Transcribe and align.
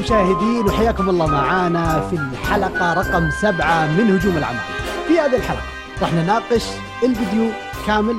المشاهدين 0.00 0.66
وحياكم 0.66 1.10
الله 1.10 1.26
معانا 1.26 2.08
في 2.08 2.16
الحلقة 2.16 2.94
رقم 2.94 3.30
سبعة 3.30 3.86
من 3.86 4.16
هجوم 4.16 4.36
الأعمال 4.36 4.60
في 5.08 5.18
هذه 5.20 5.36
الحلقة 5.36 5.62
راح 6.02 6.12
نناقش 6.14 6.66
الفيديو 7.04 7.50
كامل 7.86 8.16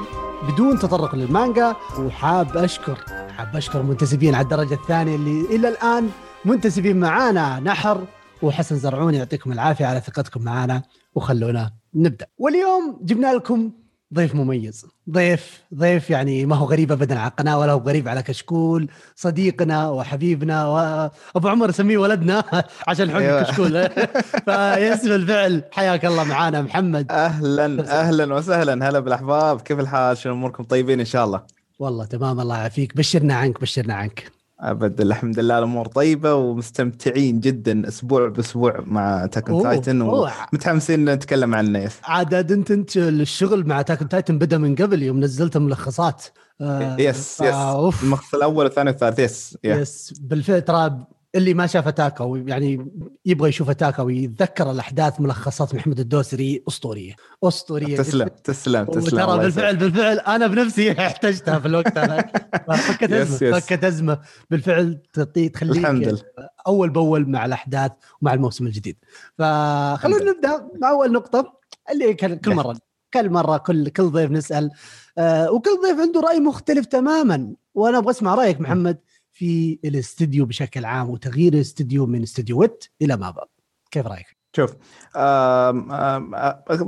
بدون 0.50 0.80
تطرق 0.80 1.16
للمانجا 1.16 1.76
وحاب 2.00 2.58
أشكر 2.58 2.98
حاب 3.38 3.56
أشكر 3.56 3.80
المنتسبين 3.82 4.36
على 4.36 4.44
الدرجة 4.44 4.74
الثانية 4.74 5.16
اللي 5.16 5.56
إلى 5.56 5.68
الآن 5.70 6.10
منتسبين 6.46 7.00
معانا 7.00 7.60
نحر 7.60 8.06
وحسن 8.42 8.76
زرعون 8.76 9.14
يعطيكم 9.14 9.52
العافية 9.52 9.86
على 9.86 10.00
ثقتكم 10.00 10.42
معنا 10.42 10.82
وخلونا 11.16 11.72
نبدأ. 11.96 12.28
واليوم 12.38 13.00
جبنا 13.02 13.34
لكم 13.34 13.72
ضيف 14.14 14.36
مميز. 14.36 14.86
ضيف 15.10 15.62
ضيف 15.76 16.10
يعني 16.10 16.46
ما 16.46 16.56
هو 16.56 16.66
غريب 16.66 16.92
ابدا 16.92 17.20
على 17.20 17.30
القناة 17.32 17.60
ولا 17.60 17.72
هو 17.72 17.80
غريب 17.80 18.08
على 18.08 18.24
كشكول. 18.24 18.88
صديقنا 19.16 19.90
وحبيبنا 19.90 20.68
وابو 20.68 21.48
عمر 21.48 21.70
اسميه 21.70 21.98
ولدنا 21.98 22.44
عشان 22.88 23.12
حب 23.12 23.16
أيوة. 23.18 23.44
كشكول 23.44 23.90
فيس 24.46 25.06
بالفعل 25.08 25.64
حياك 25.72 26.06
الله 26.06 26.24
معانا 26.24 26.62
محمد. 26.62 27.12
أهلا 27.12 27.66
أهلا. 28.00 28.34
وسهلا. 28.36 28.90
هلا 28.90 29.00
بالأحباب. 29.00 29.62
كيف 29.62 29.80
الحال؟ 29.80 30.18
شنو 30.18 30.34
أموركم؟ 30.34 30.64
طيبين 30.64 31.00
إن 31.00 31.06
شاء 31.06 31.26
الله. 31.26 31.42
والله 31.80 32.06
تمام 32.06 32.40
الله 32.40 32.58
يعافيك. 32.58 32.98
بشرنا 32.98 33.36
عنك 33.36 33.62
بشرنا 33.62 33.94
عنك. 33.94 34.41
أبد. 34.62 35.02
الحمد 35.02 35.40
لله 35.40 35.58
الأمور 35.58 35.88
طيبة 35.88 36.34
ومستمتعين 36.34 37.40
جدا 37.40 37.88
أسبوع 37.88 38.28
بأسبوع 38.28 38.84
مع 38.86 39.26
Attack 39.26 39.54
on 39.54 39.64
Titan 39.64 40.02
ومتحمسين 40.02 41.10
نتكلم 41.10 41.56
عنه 41.56 41.90
عاد 42.04 42.52
أنت 42.52 42.72
أنت 42.72 42.98
الشغل 42.98 43.68
مع 43.68 43.82
Attack 43.82 44.03
on 44.03 44.10
Titan 44.10 44.38
بدأ 44.38 44.58
من 44.58 44.76
قبل 44.76 45.04
يوم 45.04 45.20
نزلت 45.20 45.58
ملخصات. 45.58 46.26
آه 46.62 46.98
yes 47.00 47.42
yes 47.42 47.56
الملخص 48.04 48.36
الأول 48.36 48.66
والثاني 48.66 48.90
والثالث 48.90 49.20
yes 49.20 49.58
yes 49.64 50.14
بالفعل 50.22 50.62
ترى 50.62 51.08
اللي 51.36 51.54
ما 51.54 51.68
شاف 51.68 51.88
أتاك 51.88 52.44
يعني 52.48 52.92
يبغى 53.26 53.50
يشوف 53.50 53.70
أتاك 53.70 54.04
ويتذكر 54.04 54.72
الأحداث 54.72 55.22
ملخصات 55.22 55.76
محمد 55.76 56.00
الدوسري 56.00 56.64
أسطورية. 56.68 57.16
أسطورية 57.44 57.98
تسلم 57.98 58.28
تسلم 58.28 58.86
تسلم 58.86 59.20
ترى 59.26 59.38
بالفعل 59.38 59.76
بالفعل 59.78 60.20
أنا 60.20 60.48
بنفسي 60.48 60.92
احتجتها 61.08 61.60
في 61.60 61.66
الوقت 61.68 61.98
هذاك 61.98 62.50
فكت 62.68 63.12
أزمة 63.12 63.60
فكت 63.60 63.84
أزمة. 63.84 64.20
بالفعل 64.50 65.02
تخليك 65.14 65.62
الحمد 65.62 66.08
لله. 66.08 66.22
أول 66.68 66.90
بأول 66.90 67.30
مع 67.30 67.46
الأحداث 67.46 67.92
ومع 68.22 68.34
الموسم 68.34 68.68
الجديد. 68.68 68.98
فخلونا 69.38 70.32
نبدأ 70.32 70.68
مع 70.82 70.90
اول 70.90 71.12
نقطة 71.12 71.60
اللي 71.92 72.14
كل 72.14 72.56
مرة 72.56 72.78
كل 73.14 73.30
مرة 73.30 73.58
كل 73.58 73.90
كل 73.90 74.04
ضيف 74.04 74.32
نسأل. 74.32 74.72
آه 75.18 75.52
وكل 75.52 75.70
ضيف 75.84 76.00
عنده 76.00 76.20
رأي 76.22 76.40
مختلف 76.40 76.86
تماما. 76.86 77.54
وأنا 77.74 77.98
أبغى 77.98 78.12
أسمع 78.12 78.36
رأيك 78.36 78.62
محمد. 78.62 78.98
في 79.42 79.80
الاستديو 79.86 80.46
بشكل 80.46 80.86
عام 80.86 81.10
وتغيير 81.10 81.54
الاستديو 81.54 82.06
من 82.06 82.22
استديو 82.22 82.60
Wit 82.60 82.86
إلى 83.02 83.18
MAPPA 83.18 83.46
كيف 83.92 84.08
رأيك؟ 84.08 84.38
شوف 84.56 84.76
آم 85.16 85.92
آم 85.92 86.36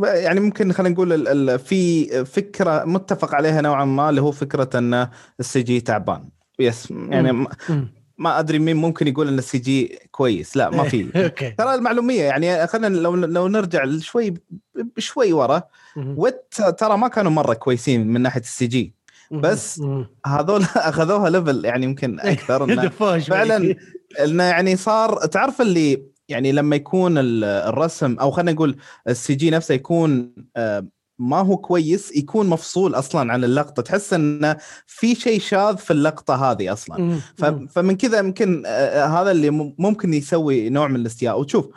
يعني 0.04 0.40
ممكن 0.40 0.72
خلينا 0.72 0.94
نقول 0.94 1.59
في 1.59 2.06
فكرة 2.26 2.86
متفق 2.86 3.36
عليها 3.36 3.62
نوعا 3.62 3.86
ما 3.86 4.09
اللي 4.09 4.22
هو 4.22 4.31
فكرة 4.31 4.70
أن 4.76 5.08
ال 5.40 5.64
CG 5.64 5.82
تعبان. 5.81 6.30
yes 6.59 6.92
يعني 6.92 7.31
م. 7.31 7.48
ما 8.18 8.40
أدري 8.40 8.59
مين 8.59 8.76
ممكن 8.76 9.08
يقول 9.08 9.28
أن 9.28 9.38
ال 9.38 9.58
CG 9.58 10.00
كويس. 10.12 10.58
لا 10.58 10.70
ما 10.70 10.84
في. 10.84 11.04
ترى 11.58 11.76
المعلومية 11.76 12.24
يعني 12.24 12.68
خلينا 12.68 12.96
لو 12.96 13.16
لو 13.16 13.47
نرجع 13.47 13.97
شوي 14.00 14.34
بشوي 14.75 15.34
ورا 15.34 15.64
ترى 16.78 16.97
ما 16.97 17.08
كانوا 17.08 17.31
مرة 17.31 17.53
كويسين 17.53 18.08
من 18.08 18.22
ناحية 18.22 18.41
ال 18.41 18.68
CG. 18.68 18.94
بس 19.34 19.82
هذول 20.26 20.64
أخذوها 20.76 21.30
level 21.30 21.66
يعني 21.66 21.86
يمكن 21.86 22.20
أكثر 22.20 22.64
إنه 22.64 22.90
فعلا 23.20 23.76
إنه 24.24 24.44
يعني 24.44 24.76
صار 24.76 25.26
تعرف 25.26 25.62
اللي 25.62 26.14
يعني 26.30 26.52
لما 26.52 26.76
يكون 26.76 27.14
الرسم 27.18 28.20
أو 28.20 28.32
خلينا 28.32 28.52
نقول 28.52 28.76
ال 29.08 29.36
CG 29.36 29.50
نفسه 29.50 29.74
يكون 29.74 30.34
آه، 30.58 30.88
ما 31.20 31.40
هو 31.40 31.58
كويس 31.58 32.16
يكون 32.16 32.50
مفصول 32.50 32.96
أصلا 32.96 33.34
عن 33.34 33.44
اللقطة. 33.44 33.82
تحس 33.82 34.14
إنه 34.14 34.58
في 34.88 35.16
شيء 35.16 35.40
شاذ 35.40 35.78
في 35.78 35.92
اللقطة 35.92 36.52
هذه 36.52 36.74
أصلا. 36.74 37.20
فمن 37.70 37.98
كذا 37.98 38.20
يمكن 38.20 38.64
آه، 38.66 39.06
هذا 39.06 39.32
اللي 39.32 39.50
ممكن 39.78 40.14
يسوي 40.14 40.70
نوع 40.70 40.88
من 40.88 40.96
الاستياء. 40.96 41.40
وتشوف 41.40 41.70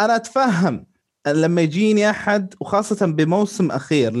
أنا 0.00 0.16
أتفهم 0.16 0.86
لما 1.26 1.62
يجيني 1.62 2.10
أحد 2.10 2.54
وخاصة 2.60 3.06
بموسم 3.06 3.70
أخير 3.70 4.12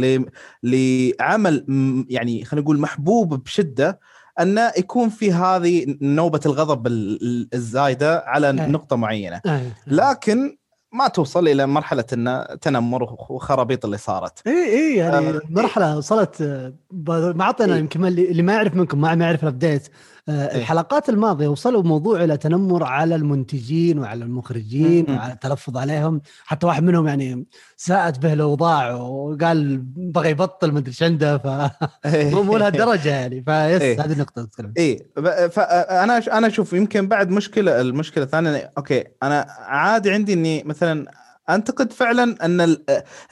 لعمل 0.62 1.64
يعني 2.08 2.44
خلينا 2.44 2.64
نقول 2.64 2.80
محبوب 2.80 3.42
بشدة 3.44 4.00
أنه 4.40 4.72
يكون 4.78 5.08
في 5.08 5.32
هذه 5.32 5.96
نوبة 6.00 6.40
الغضب 6.46 6.86
الزايدة 7.54 8.24
على 8.26 8.52
نقطة 8.52 8.96
معينة. 8.96 9.40
لكن 9.86 10.56
ما 10.92 11.08
توصل 11.08 11.48
إلى 11.48 11.66
مرحلة 11.66 12.04
انه 12.12 12.44
تنمر 12.44 13.02
وخرابيط 13.30 13.84
اللي 13.84 13.98
صارت. 13.98 14.46
اي 14.46 14.52
اي 14.52 14.96
يعني 14.96 15.28
آه 15.28 15.40
مرحلة 15.50 15.96
وصلت 15.98 16.42
ما 17.08 17.42
أعطينا 17.42 17.76
يمكن 17.76 18.04
اللي 18.04 18.42
ما 18.42 18.52
يعرف 18.52 18.74
منكم 18.74 19.00
ما 19.00 19.14
يعرف 19.14 19.42
ال 19.42 19.48
update 19.48 19.82
آه، 19.86 19.88
إيه. 19.88 20.13
الحلقات 20.28 21.08
الماضية 21.08 21.48
وصلوا 21.48 21.82
موضوع 21.82 22.24
إلى 22.24 22.36
تنمر 22.36 22.84
على 22.84 23.14
المنتجين 23.14 23.98
وعلى 23.98 24.24
المخرجين 24.24 25.10
وعلى 25.10 25.32
التلفظ 25.32 25.76
عليهم. 25.76 26.20
حتى 26.44 26.66
واحد 26.66 26.82
منهم 26.82 27.06
يعني 27.06 27.46
ساءت 27.76 28.18
به 28.18 28.32
الأوضاع 28.32 28.94
وقال 28.94 29.78
بغى 29.96 30.30
يبطل 30.30 30.72
ما 30.72 30.78
أدري 30.78 30.88
إيش 30.90 31.02
عنده 31.02 31.38
ف 31.38 31.46
إيه. 32.06 32.42
مو 32.42 32.56
لهالدرجه 32.56 33.08
يعني. 33.08 33.36
فـ 33.36 33.47
yes 33.47 33.82
إيه. 33.82 34.04
هذه 34.04 34.12
النقطة 34.12 34.44
تتكلم 34.44 34.72
اي 34.78 35.06
فانا 35.50 36.18
أنا 36.18 36.46
أشوف 36.46 36.72
يمكن 36.72 37.08
بعد 37.08 37.30
مشكلة 37.30 37.80
المشكلة 37.80 38.24
الثانية 38.24 38.70
okay 38.78 39.04
أنا 39.22 39.46
عادي 39.58 40.10
عندي 40.10 40.32
إني 40.32 40.62
مثلا 40.62 41.23
انتقد 41.50 41.92
فعلا 41.92 42.44
أن 42.44 42.60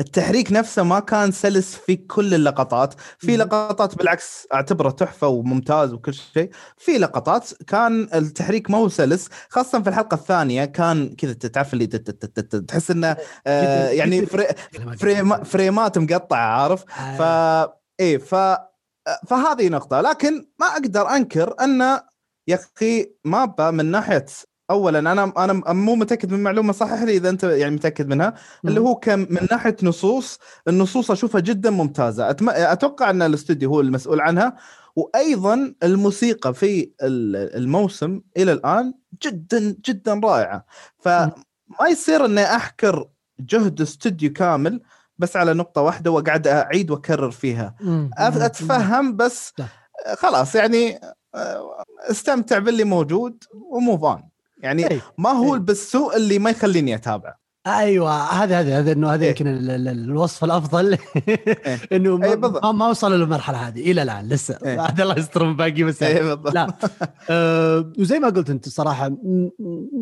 التحريك 0.00 0.53
نفسه 0.53 0.83
ما 0.83 1.00
كان 1.00 1.33
سلس 1.33 1.75
في 1.75 1.97
كل 1.97 2.34
اللقطات. 2.34 2.95
في 3.19 3.37
لقطات 3.37 3.95
بالعكس 3.99 4.47
أعتبره 4.55 4.91
تحفة 4.91 5.28
وممتاز 5.28 5.93
وكل 5.93 6.15
شيء. 6.15 6.51
في 6.77 6.93
لقطات 6.99 7.62
كان 7.67 8.09
التحريك 8.15 8.71
ما 8.71 8.78
هو 8.78 8.89
سلس 8.89 9.28
خاصة 9.49 9.83
في 9.83 9.89
الحلقة 9.89 10.15
الثانية 10.15 10.65
كان 10.65 11.15
كذا 11.15 11.33
تعرف 11.33 11.72
اللي 11.72 11.87
تحس 12.69 12.91
إنه 12.91 13.17
آه 13.47 13.89
يعني 13.89 14.27
فريم 15.01 15.45
فريمات 15.45 15.99
مقطعه 15.99 16.39
عارف؟ 16.62 16.84
آه. 17.01 17.17
ف 17.67 17.72
إيه 18.01 18.19
ف 18.19 18.34
فهذه 19.28 19.69
نقطة. 19.69 20.01
لكن 20.01 20.47
ما 20.61 20.67
أقدر 20.67 21.09
أنكر 21.09 21.55
أن 21.61 21.81
يا 22.49 22.59
أخي 22.77 23.12
مابا 23.25 23.71
من 23.71 23.87
ناحية 23.87 24.27
اولا 24.72 24.99
أنا 24.99 25.33
أنا 25.37 25.72
مو 25.72 25.94
متأكد 25.94 26.31
من 26.33 26.38
المعلومه 26.38 26.72
صحح 26.72 27.03
لي 27.03 27.16
إذا 27.16 27.28
أنت 27.28 27.44
يعني 27.44 27.75
متأكد 27.75 28.09
منها 28.09 28.34
اللي 28.65 28.81
هو 28.81 28.94
كم 28.94 29.19
من 29.19 29.47
ناحية 29.50 29.77
نصوص 29.83 30.38
النصوص 30.69 31.10
أشوفها 31.10 31.41
جدا 31.41 31.71
ممتازة. 31.71 32.31
أتم... 32.31 32.49
أتوقع 32.50 33.10
أن 33.10 33.22
الاستوديو 33.22 33.71
هو 33.71 33.81
المسؤول 33.81 34.21
عنها 34.21 34.56
وأيضا 34.97 35.75
الموسيقى 35.83 36.55
في 36.55 36.91
الموسم 37.03 38.21
إلى 38.37 38.53
الآن 38.53 38.94
جدا 39.22 39.77
جدا 39.87 40.21
رائعة. 40.25 40.65
فما 40.99 41.33
يصير 41.91 42.25
إني 42.25 42.44
أحكر 42.44 43.09
جهد 43.41 43.81
استوديو 43.81 44.33
كامل 44.33 44.81
بس 45.19 45.37
على 45.37 45.54
نقطة 45.54 45.81
واحدة 45.83 46.10
واقعد 46.10 46.47
أعيد 46.47 46.91
وأكرر 46.91 47.31
فيها. 47.31 47.75
أتفهم 48.19 49.16
بس 49.16 49.53
خلاص 50.16 50.54
يعني 50.54 51.01
آه، 51.34 51.84
استمتع 52.10 52.59
باللي 52.59 52.84
موجود 52.84 53.45
وموف 53.54 54.04
اون 54.04 54.22
يعني 54.62 54.91
أي. 54.91 55.00
ما 55.18 55.30
هو 55.30 55.54
أي. 55.54 55.60
بالسوء 55.60 56.16
اللي 56.16 56.38
ما 56.38 56.50
يخليني 56.50 56.94
اتابع 56.94 57.34
أيوه 57.66 58.22
هذا 58.22 58.60
هذا 58.60 58.78
هذا 58.78 58.92
إنه 58.92 59.14
هذا 59.14 59.26
يمكن 59.26 59.47
الوصف 59.88 60.44
الأفضل. 60.44 60.98
إنه 61.92 62.16
ما, 62.16 62.72
ما 62.72 62.88
وصلوا 62.88 63.16
للمرحلة 63.16 63.68
هذه 63.68 63.91
إلى 63.91 64.03
الآن 64.03 64.28
لسه. 64.28 64.59
عاد 64.82 65.00
الله 65.00 65.18
يستر 65.18 65.44
من 65.44 65.56
باقي 65.56 65.82
بس 65.82 66.03
لا. 66.03 66.66
آه 67.30 67.92
وزي 67.98 68.18
ما 68.18 68.28
قلت 68.28 68.50
أنت 68.50 68.68
صراحة 68.68 69.10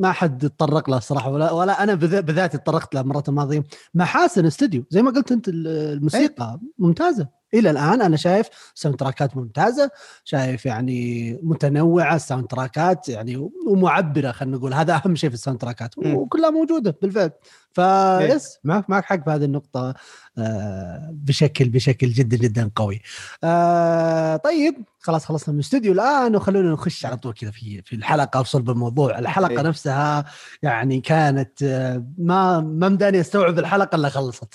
ما 0.01 0.13
حد 0.13 0.51
تطرق 0.51 0.91
له 0.91 0.99
صراحة 0.99 1.31
ولا, 1.31 1.53
ولا 1.53 1.83
أنا 1.83 1.95
بذاتي 1.95 2.59
تطرقت 2.59 2.95
له 2.95 3.01
المرات 3.01 3.29
الماضيه 3.29 3.65
محاسن 3.95 4.47
استوديو 4.47 4.85
زي 4.91 5.03
ما 5.03 5.11
قلت 5.11 5.33
أنت 5.33 5.49
الموسيقى 5.49 6.61
ممتازة. 6.79 7.40
إلى 7.55 7.71
الآن 7.71 8.03
أنا 8.03 8.17
شايف 8.17 8.49
sound 8.75 8.99
track 8.99 9.30
ات 9.30 9.37
ممتازة 9.37 9.91
شايف 10.25 10.67
يعني 10.67 11.33
متنوعة 11.43 12.17
ال 12.17 12.22
sound 12.22 12.47
track 12.47 12.98
ات 12.98 13.09
يعني 13.09 13.51
ومعبرة 13.67 14.33
خلينا 14.33 14.57
نقول 14.57 14.75
هذا 14.75 14.95
أهم 15.05 15.15
شيء 15.17 15.31
في 15.31 15.35
ال 15.35 15.39
sound 15.39 15.61
track 15.61 15.92
ات 15.92 15.99
وكلها 15.99 16.51
موجودة 16.51 16.99
بالفعل. 17.03 17.31
فـ 17.73 17.94
yes 17.94 18.59
معك 18.65 18.91
معك 18.91 19.05
حق 19.05 19.25
في 19.25 19.31
هذه 19.31 19.45
النقطة 19.45 19.95
آه 20.39 21.11
بشكل 21.13 21.69
بشكل 21.69 22.09
جدا 22.09 22.37
جدا 22.37 22.71
قوي. 22.77 23.01
آه 23.45 24.37
طيب 24.37 24.85
خلاص 24.99 25.25
خلصنا 25.25 25.53
من 25.53 25.61
الاستوديو 25.61 25.93
الآن 25.93 26.37
وخلونا 26.37 26.73
نخش 26.73 27.07
على 27.07 27.17
طول 27.17 27.33
كذا 27.33 27.51
في 27.51 27.83
في 27.83 27.97
الحلقة 27.97 28.41
وصلب 28.41 28.71
الموضوع، 28.71 29.19
الحلقة 29.19 29.51
إيه. 29.51 29.61
نفسها 29.61 30.25
يعني 30.63 31.01
كانت 31.01 31.63
آه 31.63 32.07
ما 32.19 32.61
ما 32.61 32.89
مداني 32.89 33.21
أستوعب 33.21 33.59
الحلقة 33.59 33.97
إلا 33.97 34.09
خلصت. 34.09 34.55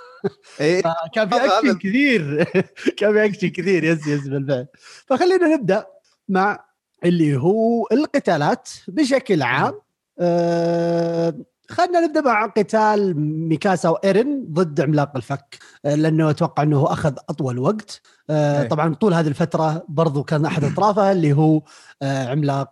إيه. 0.59 0.81
كان 1.13 1.29
في 1.29 1.35
أكشن 1.35 1.77
كثير 1.77 2.43
كان 2.97 3.13
في 3.13 3.25
أكشن 3.25 3.47
كثير 3.47 3.83
yes 3.83 4.07
yes 4.07 4.27
بالفعل. 4.27 4.67
فخلينا 5.07 5.47
نبدأ 5.47 5.85
مع 6.29 6.65
اللي 7.05 7.37
هو 7.37 7.87
القتالات 7.91 8.69
بشكل 8.87 9.41
عام 9.41 9.73
خلينا 11.69 11.99
نبدأ 11.99 12.21
مع 12.21 12.45
قتال 12.45 13.19
ميكاسا 13.19 13.89
وايرن 13.89 14.45
ضد 14.51 14.81
عملاق 14.81 15.15
الفك 15.15 15.57
آه، 15.85 15.95
لأنه 15.95 16.29
أتوقع 16.29 16.63
إنه 16.63 16.93
أخذ 16.93 17.13
أطول 17.29 17.59
وقت. 17.59 18.01
أه 18.29 18.67
طبعا 18.67 18.93
طول 18.93 19.13
هذه 19.13 19.27
الفترة 19.27 19.85
برضو 19.89 20.23
كان 20.23 20.45
أحد 20.45 20.63
أطرافها 20.73 21.11
اللي 21.11 21.33
هو 21.33 21.61
أه 22.01 22.27
عملاق 22.27 22.71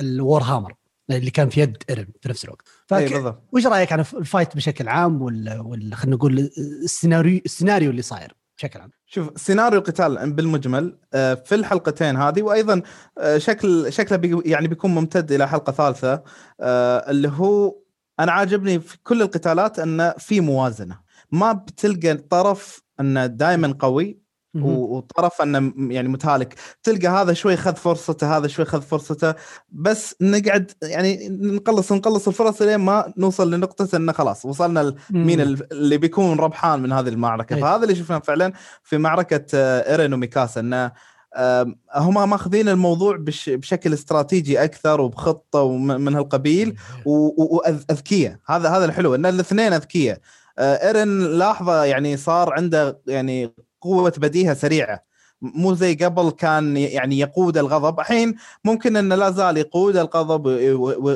ال 0.00 0.11
War 0.11 0.42
Hammer 0.42 0.74
اللي 1.10 1.30
كان 1.30 1.48
في 1.48 1.60
يد 1.60 1.76
ايرن 1.90 2.06
في 2.20 2.28
نفس 2.28 2.44
الوقت. 2.44 2.68
فك... 2.86 3.36
وش 3.52 3.66
رأيك 3.66 3.92
عن 3.92 4.00
ال 4.00 4.09
fight 4.09 4.56
بشكل 4.56 4.88
عام 4.88 5.22
ولا 5.22 5.60
ولا 5.60 5.96
خلينا 5.96 6.16
نقول 6.16 6.50
السيناريو 6.84 7.40
السيناريو 7.44 7.90
اللي 7.90 8.02
صاير 8.02 8.34
بشكل 8.60 8.80
عام؟ 8.80 8.90
شوف 9.06 9.30
سيناريو 9.36 9.78
القتال 9.78 10.32
بالمجمل 10.32 10.98
آه، 11.14 11.34
في 11.34 11.54
الحلقتين 11.54 12.16
هذه 12.16 12.42
وأيضا 12.42 12.82
آه، 13.18 13.38
شكل 13.38 13.92
شكله 13.92 14.18
بي 14.18 14.42
يعني 14.50 14.68
بيكون 14.68 14.94
ممتد 14.94 15.32
إلى 15.32 15.48
حلقة 15.48 15.72
ثالثة 15.72 16.22
آه، 16.60 17.10
اللي 17.10 17.28
هو 17.28 17.76
أنا 18.20 18.32
عاجبني 18.32 18.80
في 18.80 18.98
كل 19.04 19.22
القتالات 19.22 19.78
انه 19.78 20.10
في 20.10 20.40
موازنة. 20.40 20.98
ما 21.32 21.52
بتلقى 21.52 22.14
طرف 22.14 22.82
انه 23.00 23.26
دائما 23.26 23.74
قوي 23.78 24.20
وطرف 24.54 25.42
انه 25.42 25.72
يعني 25.92 26.08
متهالك. 26.08 26.54
تلقى 26.82 27.08
هذا 27.08 27.32
شوي 27.32 27.56
خذ 27.56 27.74
فرصته 27.74 28.36
هذا 28.36 28.48
شوي 28.48 28.64
خذ 28.64 28.82
فرصته 28.82 29.34
بس 29.68 30.14
نقعد 30.20 30.72
يعني 30.82 31.28
نقلص 31.28 31.92
نقلص 31.92 32.28
الفرص 32.28 32.62
لين 32.62 32.76
ما 32.76 33.12
نوصل 33.16 33.54
لنقطة 33.54 33.96
انه 33.96 34.12
خلاص 34.12 34.44
وصلنا 34.44 34.94
مين 35.10 35.40
اللي 35.40 35.98
بيكون 35.98 36.40
ربحان 36.40 36.80
من 36.80 36.92
هذه 36.92 37.08
المعركة. 37.08 37.56
أي. 37.56 37.60
فهذا 37.60 37.82
اللي 37.82 37.94
شفناه 37.94 38.18
فعلا 38.18 38.52
في 38.82 38.98
معركة 38.98 39.44
آه، 39.54 39.90
ايرين 39.90 40.14
وميكاسا 40.14 40.60
انه 40.60 40.92
هم 41.94 42.30
ماخذين 42.30 42.68
الموضوع 42.68 43.16
بشكل 43.46 43.92
استراتيجي 43.92 44.64
أكثر 44.64 45.00
وبخطة 45.00 45.62
ومن 45.62 46.14
هالقبيل 46.14 46.76
واذكيه 47.06 48.40
هذا 48.46 48.68
هذا 48.68 48.84
الحلو. 48.84 49.14
إن 49.14 49.26
الاثنين 49.26 49.72
أذكياء. 49.72 50.18
آه، 50.58 50.86
إيرن 50.86 51.38
لاحظة 51.38 51.84
يعني 51.84 52.16
صار 52.16 52.52
عنده 52.52 53.00
يعني 53.06 53.54
قوة 53.80 54.12
بديهة 54.18 54.54
سريعة. 54.54 55.10
مو 55.42 55.74
زي 55.74 55.94
قبل 55.94 56.30
كان 56.30 56.76
يعني 56.76 57.18
يقود 57.18 57.58
الغضب. 57.58 58.00
الحين 58.00 58.34
ممكن 58.64 58.96
إنه 58.96 59.14
لا 59.14 59.30
زال 59.30 59.56
يقود 59.56 59.96
الغضب 59.96 60.46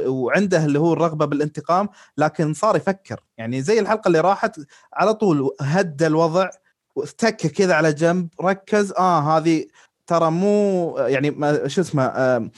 وعنده 0.06 0.64
اللي 0.64 0.78
هو 0.78 0.93
الرغبة 0.93 1.25
بالانتقام 1.25 1.88
لكن 2.19 2.55
صار 2.55 2.76
يفكر. 2.76 3.20
يعني 3.38 3.62
زي 3.62 3.81
الحلقة 3.81 4.08
اللي 4.08 4.20
راحت 4.20 4.61
على 4.93 5.14
طول 5.14 5.50
هدى 5.61 6.06
الوضع 6.06 6.50
واستك 6.96 7.37
كذا 7.37 7.75
على 7.75 7.93
جنب 7.93 8.28
ركز 8.40 8.93
آه 8.93 9.37
هذه 9.37 9.64
ترى 10.06 10.30
مو 10.30 10.94
يعني 10.98 11.30
شو 11.68 11.80
اسمه 11.80 12.50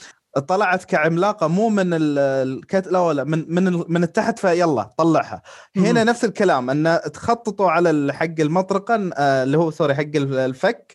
طلعت 0.47 0.83
كعملاقة 0.83 1.47
مو 1.47 1.69
من 1.69 1.87
الكت 1.93 2.87
لا 2.87 2.99
ولا 2.99 3.23
من 3.23 3.45
من 3.47 3.83
من 3.87 4.03
التحت 4.03 4.39
فيلا 4.39 4.89
طلعها. 4.97 5.41
هنا 5.77 6.03
نفس 6.03 6.25
الكلام 6.25 6.69
أن 6.69 6.99
تخططوا 7.13 7.71
على 7.71 8.13
حق 8.13 8.39
المطرقة 8.39 9.09
آه، 9.17 9.43
اللي 9.43 9.57
هو 9.57 9.71
سوري 9.71 9.95
حق 9.95 10.15
الفك 10.15 10.93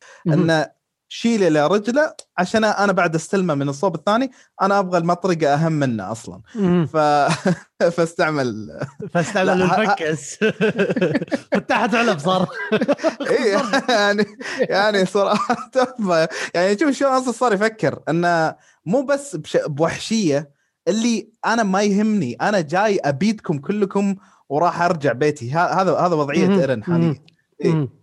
شيله 1.13 1.49
لرجله 1.49 2.15
عشان 2.39 2.65
أنا 2.65 2.93
بعد 2.93 3.15
استلمه 3.15 3.55
من 3.55 3.69
الصوب 3.69 3.95
الثاني 3.95 4.31
أنا 4.63 4.79
أبغى 4.79 4.99
المطرقة 4.99 5.55
اهم 5.55 5.73
منه 5.73 6.13
أصلا. 6.13 6.41
ف... 6.87 6.97
فاستعمل. 7.97 8.81
فاستعمل 9.15 9.63
الفكس 9.63 10.35
فتحت 11.53 11.95
علب 11.95 12.19
صار. 12.19 12.49
اي 13.31 13.61
يعني 13.89 14.25
يعني 14.61 15.07
صراحة 15.07 15.57
يعني 16.55 16.79
شوف 16.79 16.91
شلون 16.91 17.13
أصلا 17.13 17.33
صار 17.33 17.53
يفكر. 17.53 18.01
إنه 18.09 18.55
مو 18.87 19.03
بس 19.03 19.37
بوحشية 19.67 20.51
اللي 20.89 21.29
أنا 21.47 21.63
ما 21.63 21.83
يهمني. 21.83 22.35
أنا 22.35 22.61
جاي 22.61 22.99
ابيدكم 22.99 23.59
كلكم 23.59 24.17
وراح 24.49 24.83
أرجع 24.83 25.13
بيتي. 25.13 25.53
هذا 25.53 25.97
هذا 25.99 26.15
وضعية 26.15 26.61
إيرن 26.61 26.85
حاليا. 26.85 27.15
إيه؟ 27.61 28.02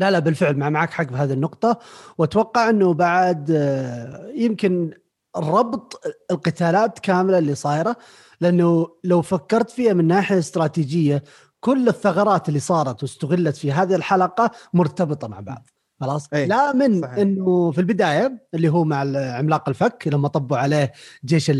لا 0.00 0.10
لا 0.10 0.18
بالفعل 0.18 0.56
مع 0.56 0.70
معك 0.70 0.90
حق 0.90 1.04
بهذه 1.04 1.32
النقطة 1.32 1.78
وأتوقع 2.18 2.70
إنه 2.70 2.94
بعد 2.94 3.50
آه، 3.50 4.32
يمكن 4.34 4.90
ربط 5.36 6.00
القتالات 6.30 6.98
كاملة 6.98 7.38
اللي 7.38 7.54
صايرة 7.54 7.96
لأنه 8.40 8.88
لو 9.04 9.22
فكرت 9.22 9.70
فيها 9.70 9.92
من 9.92 10.06
ناحية 10.06 10.38
استراتيجية 10.38 11.22
كل 11.60 11.88
الثغرات 11.88 12.48
اللي 12.48 12.60
صارت 12.60 13.02
واستغلت 13.02 13.56
في 13.56 13.72
هذه 13.72 13.94
الحلقة 13.94 14.50
مرتبطة 14.74 15.28
مع 15.28 15.40
بعض 15.40 15.68
خلاص 16.00 16.28
أيه. 16.32 16.46
لا 16.46 16.72
من 16.72 17.00
صحيح. 17.02 17.18
إنه 17.18 17.70
في 17.70 17.80
البداية 17.80 18.46
اللي 18.54 18.68
هو 18.68 18.84
مع 18.84 18.96
عملاق 19.16 19.68
الفك 19.68 20.08
لما 20.08 20.28
طبوا 20.28 20.56
عليه 20.56 20.92
جيش 21.24 21.52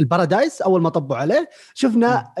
البارادايس 0.00 0.62
أول 0.62 0.82
ما 0.82 0.88
طبوا 0.88 1.16
عليه 1.16 1.48
شفنا 1.74 2.32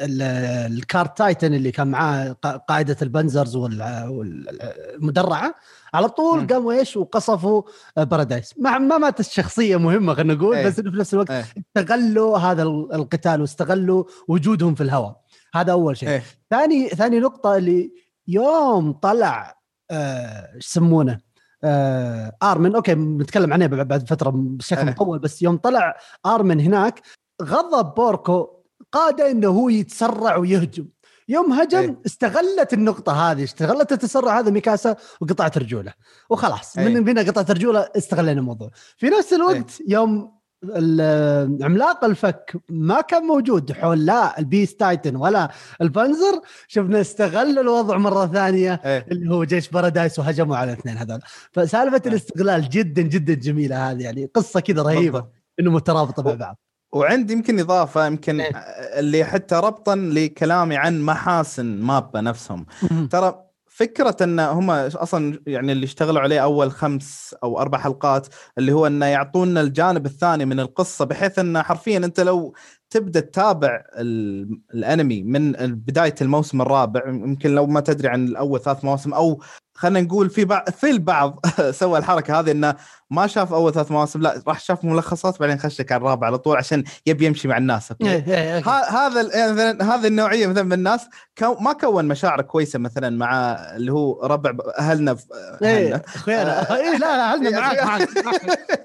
ال 0.00 0.21
Cart 0.21 1.06
Titan 1.06 1.54
اللي 1.54 1.70
كان 1.70 1.88
معاه 1.88 2.32
قاعدة 2.68 2.96
ال 3.02 3.09
Panzers 3.09 3.56
والمدرعة 3.56 5.54
على 5.94 6.08
طول 6.08 6.46
قاموا 6.46 6.72
إيش؟ 6.72 6.96
وقصفوا 6.96 7.62
بارادايس. 7.96 8.54
مع 8.58 8.78
ما 8.78 8.98
ماتت 8.98 9.20
الشخصية 9.20 9.76
مهمة 9.76 10.14
خلينا 10.14 10.34
نقول 10.34 10.56
أيه. 10.56 10.66
بس 10.66 10.80
في 10.80 10.90
نفس 10.98 11.14
الوقت 11.14 11.30
أيه. 11.30 11.44
استغلوا 11.76 12.38
هذا 12.38 12.62
القتال 12.62 13.40
واستغلوا 13.40 14.04
وجودهم 14.28 14.74
في 14.74 14.82
الهواء. 14.82 15.20
هذا 15.54 15.72
أول 15.72 15.96
شيء. 15.96 16.08
أيه. 16.08 16.22
ثاني 16.50 16.88
ثاني 16.88 17.20
نقطة 17.20 17.56
اللي 17.56 17.92
يوم 18.28 18.92
طلع 18.92 19.60
آه، 19.90 20.56
يسمونه؟ 20.56 21.18
آه 21.64 22.36
آرمن. 22.42 22.74
okay 22.74 22.94
بنتكلم 22.94 23.52
عنه 23.52 23.66
بعد 23.66 24.08
فترة 24.08 24.30
بشكل 24.34 24.86
مطول 24.86 25.18
بس 25.18 25.42
يوم 25.42 25.56
طلع 25.56 25.96
آرمن 26.26 26.60
هناك 26.60 27.02
غضب 27.42 27.94
بوركو 27.94 28.59
قاده 28.92 29.30
إنه 29.30 29.48
هو 29.48 29.68
يتسرع 29.68 30.36
ويهجم 30.36 30.86
يوم 31.30 31.52
هجم 31.52 31.78
أيه. 31.78 32.00
استغلت 32.06 32.72
النقطة 32.72 33.12
هذه 33.12 33.44
استغلت 33.44 33.92
التسرع 33.92 34.38
هذا 34.38 34.50
ميكاسا 34.50 34.96
وقطعت 35.20 35.58
رجوله 35.58 35.92
وخلاص 36.30 36.78
أيه. 36.78 36.88
من 36.88 37.08
هنا 37.08 37.22
قطعت 37.22 37.50
رجوله 37.50 37.88
استغلينا 37.96 38.40
الموضوع 38.40 38.70
في 38.96 39.06
نفس 39.08 39.32
الوقت 39.32 39.80
أيه. 39.80 39.92
يوم 39.92 40.40
عملاق 41.62 42.04
الفك 42.04 42.56
ما 42.68 43.00
كان 43.00 43.22
موجود 43.22 43.72
حول 43.72 44.06
لا 44.06 44.38
ال 44.38 44.44
Beast 44.44 44.76
Titan 44.76 45.16
ولا 45.16 45.50
ال 45.80 45.89
Panzer 45.89 46.40
شفنا 46.68 47.00
استغل 47.00 47.58
الوضع 47.58 47.96
مرة 47.96 48.26
ثانية 48.26 48.80
إيه. 48.84 49.06
اللي 49.10 49.34
هو 49.34 49.44
جيش 49.44 49.68
بارادايس 49.68 50.18
وهجموا 50.18 50.56
على 50.56 50.72
الاثنين 50.72 50.96
هذول 50.96 51.20
فسالفة 51.52 52.02
إيه. 52.06 52.12
الاستغلال 52.12 52.68
جدا 52.68 53.02
جدا 53.02 53.34
جميلة 53.34 53.90
هذه 53.90 54.02
يعني 54.02 54.30
قصة 54.34 54.60
كذا 54.60 54.82
رهيبة 54.82 55.26
إنه 55.60 55.70
مترابطة 55.70 56.22
مع 56.22 56.34
بعض 56.34 56.69
وعندي 56.92 57.32
يمكن 57.32 57.60
إضافة 57.60 58.06
يمكن 58.06 58.40
إيه. 58.40 58.56
اللي 58.98 59.24
حتى 59.24 59.54
ربطا 59.54 59.96
لكلامي 59.96 60.76
عن 60.76 61.00
محاسن 61.00 61.66
مابا 61.66 62.20
نفسهم 62.20 62.66
ترى 63.10 63.50
فكرة 63.66 64.16
إن 64.22 64.40
هم 64.40 64.70
أصلا 64.70 65.42
يعني 65.46 65.72
اللي 65.72 65.84
اشتغلوا 65.84 66.20
عليه 66.20 66.40
أول 66.40 66.70
خمس 66.72 67.34
أو 67.42 67.60
أربع 67.60 67.78
حلقات 67.78 68.26
اللي 68.58 68.72
هو 68.72 68.86
إنه 68.86 69.06
يعطونا 69.06 69.60
الجانب 69.60 70.06
الثاني 70.06 70.44
من 70.44 70.60
القصة 70.60 71.04
بحيث 71.04 71.38
انه 71.38 71.62
حرفيا 71.62 71.98
أنت 71.98 72.20
لو 72.20 72.54
تبدأ 72.90 73.20
تتابع 73.20 73.84
الأنمي 74.74 75.22
من 75.22 75.52
بداية 75.74 76.14
الموسم 76.20 76.62
الرابع 76.62 77.08
يمكن 77.08 77.54
لو 77.54 77.66
ما 77.66 77.80
تدري 77.80 78.08
عن 78.08 78.24
الأول 78.24 78.60
ثلاث 78.60 78.84
مواسم 78.84 79.14
أو 79.14 79.42
خلينا 79.80 80.00
نقول 80.00 80.30
في 80.30 80.44
بعض 80.44 80.70
في 80.70 80.90
البعض 80.90 81.40
سوى 81.80 81.98
الحركة 81.98 82.40
هذه 82.40 82.50
إنه 82.50 82.74
ما 83.10 83.26
شاف 83.26 83.52
أول 83.52 83.72
ثلاث 83.72 83.90
مواسم 83.90 84.22
لا 84.22 84.42
راح 84.48 84.60
شاف 84.60 84.84
ملخصات 84.84 85.40
بعدين 85.40 85.58
خشك 85.58 85.92
على 85.92 86.00
الرابع 86.00 86.26
على 86.26 86.38
طول 86.38 86.56
عشان 86.56 86.84
يبي 87.06 87.26
يمشي 87.26 87.48
مع 87.48 87.58
الناس 87.58 87.90
أوكي؟ 87.90 88.04
إيه، 88.04 88.24
إيه، 88.26 88.68
هذا 88.68 89.22
مثلا 89.52 89.94
هذه 89.94 90.06
النوعية 90.06 90.46
مثلا 90.46 90.62
من 90.62 90.72
الناس 90.72 91.08
ما 91.60 91.72
كون 91.72 92.08
مشاعر 92.08 92.42
كويسة 92.42 92.78
مثلا 92.78 93.10
مع 93.10 93.52
اللي 93.76 93.92
هو 93.92 94.26
ربع 94.26 94.56
أهلنا 94.78 95.16
إيه 95.62 96.02
أخويانا. 96.14 96.76
إيه 96.76 96.90
لا 96.90 96.98
لا 96.98 97.32
أهلنا 97.32 97.60
معاك 97.60 97.82
معاك 97.86 98.08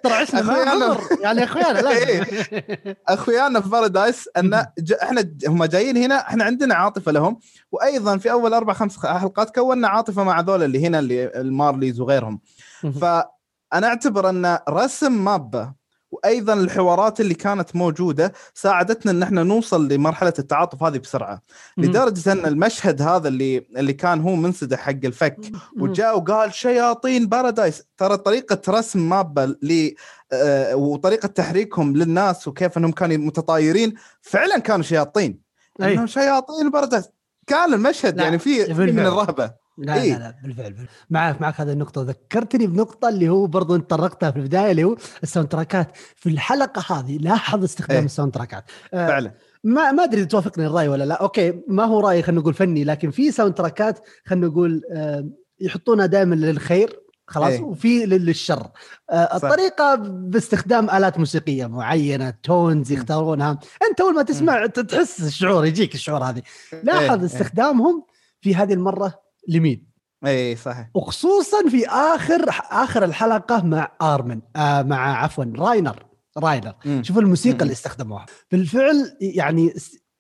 ترى 0.04 0.14
عشنا 0.14 0.42
ما 0.42 0.98
يعني 1.22 1.44
أخويانا 1.44 1.80
لا. 1.80 2.96
أخويانا 3.08 3.62
في 3.62 3.70
بارادايس 3.70 4.30
إن 4.38 4.54
إحنا 5.04 5.30
هم 5.48 5.66
جايين 5.66 5.98
هنا 5.98 6.16
إحنا 6.20 6.44
عندنا 6.44 6.76
عاطفة 6.76 7.12
لهم 7.12 7.40
وأيضا 7.72 8.18
في 8.18 8.32
أول 8.32 8.54
أربع 8.54 8.74
خمس 8.74 9.06
حلقات 9.06 9.56
كونا 9.56 9.88
عاطفة 9.88 10.24
مع 10.24 10.40
ذول 10.40 10.64
اللي 10.64 10.85
هنا 10.88 11.00
اللي 11.00 11.42
المارليز 11.42 12.00
وغيرهم. 12.00 12.40
فأنا 13.02 13.88
أعتبر 13.88 14.30
أن 14.30 14.60
رسم 14.70 15.24
مابا 15.26 15.74
وأيضا 16.12 16.54
الحوارات 16.54 17.20
اللي 17.22 17.34
كانت 17.34 17.76
موجودة 17.76 18.34
ساعدتنا 18.54 19.12
أن 19.12 19.24
إحنا 19.24 19.44
نوصل 19.44 19.88
لمرحلة 19.88 20.34
التعاطف 20.40 20.84
هذه 20.84 20.98
بسرعة. 20.98 21.42
لدرجة 21.78 22.32
أن 22.32 22.46
المشهد 22.46 23.02
هذا 23.02 23.28
اللي 23.28 23.68
اللي 23.78 23.94
كان 23.94 24.22
هو 24.22 24.36
منسدح 24.36 24.80
حق 24.80 24.92
الفك 25.06 25.38
وجاء 25.80 26.18
وقال 26.18 26.54
شياطين 26.54 27.28
بارادايس 27.28 27.84
ترى 27.98 28.18
طريقة 28.18 28.62
رسم 28.70 29.10
مابا 29.10 29.56
ل 29.62 29.92
آه 30.32 30.76
وطريقة 30.76 31.28
تحريكهم 31.28 31.98
للناس 31.98 32.48
وكيف 32.48 32.78
أنهم 32.78 32.92
كانوا 32.92 33.18
متطايرين 33.18 33.94
فعلا 34.22 34.58
كانوا 34.58 34.84
شياطين. 34.84 35.40
إنهم 35.82 36.08
شياطين 36.08 36.70
بارادايس. 36.70 37.06
كان 37.48 37.74
المشهد 37.74 38.20
يعني 38.20 38.40
في 38.40 38.74
من 38.74 39.00
الرهبة. 39.00 39.65
لا 39.78 40.02
إيه؟ 40.02 40.14
لا 40.14 40.20
لا 40.20 40.36
بالفعل, 40.44 40.74
بالفعل. 40.74 40.88
معك 41.10 41.42
معك 41.42 41.62
هذه 41.62 41.72
النقطة. 41.72 42.02
ذكرتني 42.02 42.68
بنقطة 42.68 43.10
اللي 43.10 43.30
هو 43.30 43.48
برضو 43.48 43.76
أنت 43.76 43.90
طرقتها 43.90 44.32
في 44.32 44.38
البداية 44.38 44.72
اللي 44.72 44.84
هو 44.84 44.98
ال 45.24 45.28
sound 45.28 45.50
trackات 45.50 45.98
في 46.16 46.30
الحلقة 46.30 47.00
هذه 47.00 47.18
لاحظ 47.18 47.64
استخدام 47.64 47.98
إيه؟ 47.98 48.06
ال 48.06 48.10
sound 48.10 48.34
trackات 48.34 48.64
آه 48.94 49.08
فعلا. 49.08 49.32
ما 49.64 49.92
ما 49.92 50.04
أدري 50.04 50.20
إذا 50.22 50.28
توافقني 50.28 50.66
الرأي 50.68 50.88
ولا 50.88 51.04
لا. 51.04 51.16
Okay 51.16 51.62
ما 51.68 51.84
هو 51.84 52.00
راي 52.00 52.22
خلينا 52.22 52.42
نقول 52.42 52.54
فني 52.54 52.84
لكن 52.84 53.12
في 53.12 53.32
sound 53.32 53.54
trackات 53.54 54.00
خلينا 54.26 54.48
نقول 54.48 54.82
آه 54.92 55.30
يحطونها 55.60 56.06
دائما 56.06 56.36
للخير 56.36 57.00
خلاص 57.28 57.52
إيه. 57.52 57.62
وفي 57.62 58.06
للشر. 58.06 58.68
آه 59.10 59.36
الطريقة 59.36 59.96
باستخدام 59.96 60.90
آلات 60.90 61.20
موسيقية 61.20 61.66
معينة 61.66 62.30
tones 62.44 62.92
يختارونها. 62.92 63.60
أنت 63.90 64.02
أول 64.02 64.16
ما 64.16 64.24
تسمع 64.24 64.66
تحس 64.66 65.22
الشعور 65.22 65.66
يجيك 65.66 65.96
الشعور 65.96 66.24
هذه. 66.24 66.42
لاحظ 66.84 67.20
إيه. 67.20 67.26
استخدامهم 67.26 68.06
في 68.42 68.56
هذه 68.56 68.74
المرة. 68.74 69.25
لمين؟ 69.48 69.88
اي 70.26 70.56
صحيح. 70.56 70.90
وخصوصا 70.96 71.70
في 71.70 71.88
آخر 71.88 72.46
آخر 72.72 73.04
الحلقة 73.04 73.64
مع 73.64 73.92
آرمن 74.02 74.42
آه 74.56 74.82
مع 74.82 75.24
عفوا 75.24 75.46
راينر 75.56 76.06
راينر. 76.38 76.74
شوف 77.02 77.18
الموسيقى 77.18 77.56
مم. 77.56 77.62
اللي 77.62 77.74
استخدموها. 77.74 78.26
بالفعل 78.52 79.18
يعني 79.22 79.74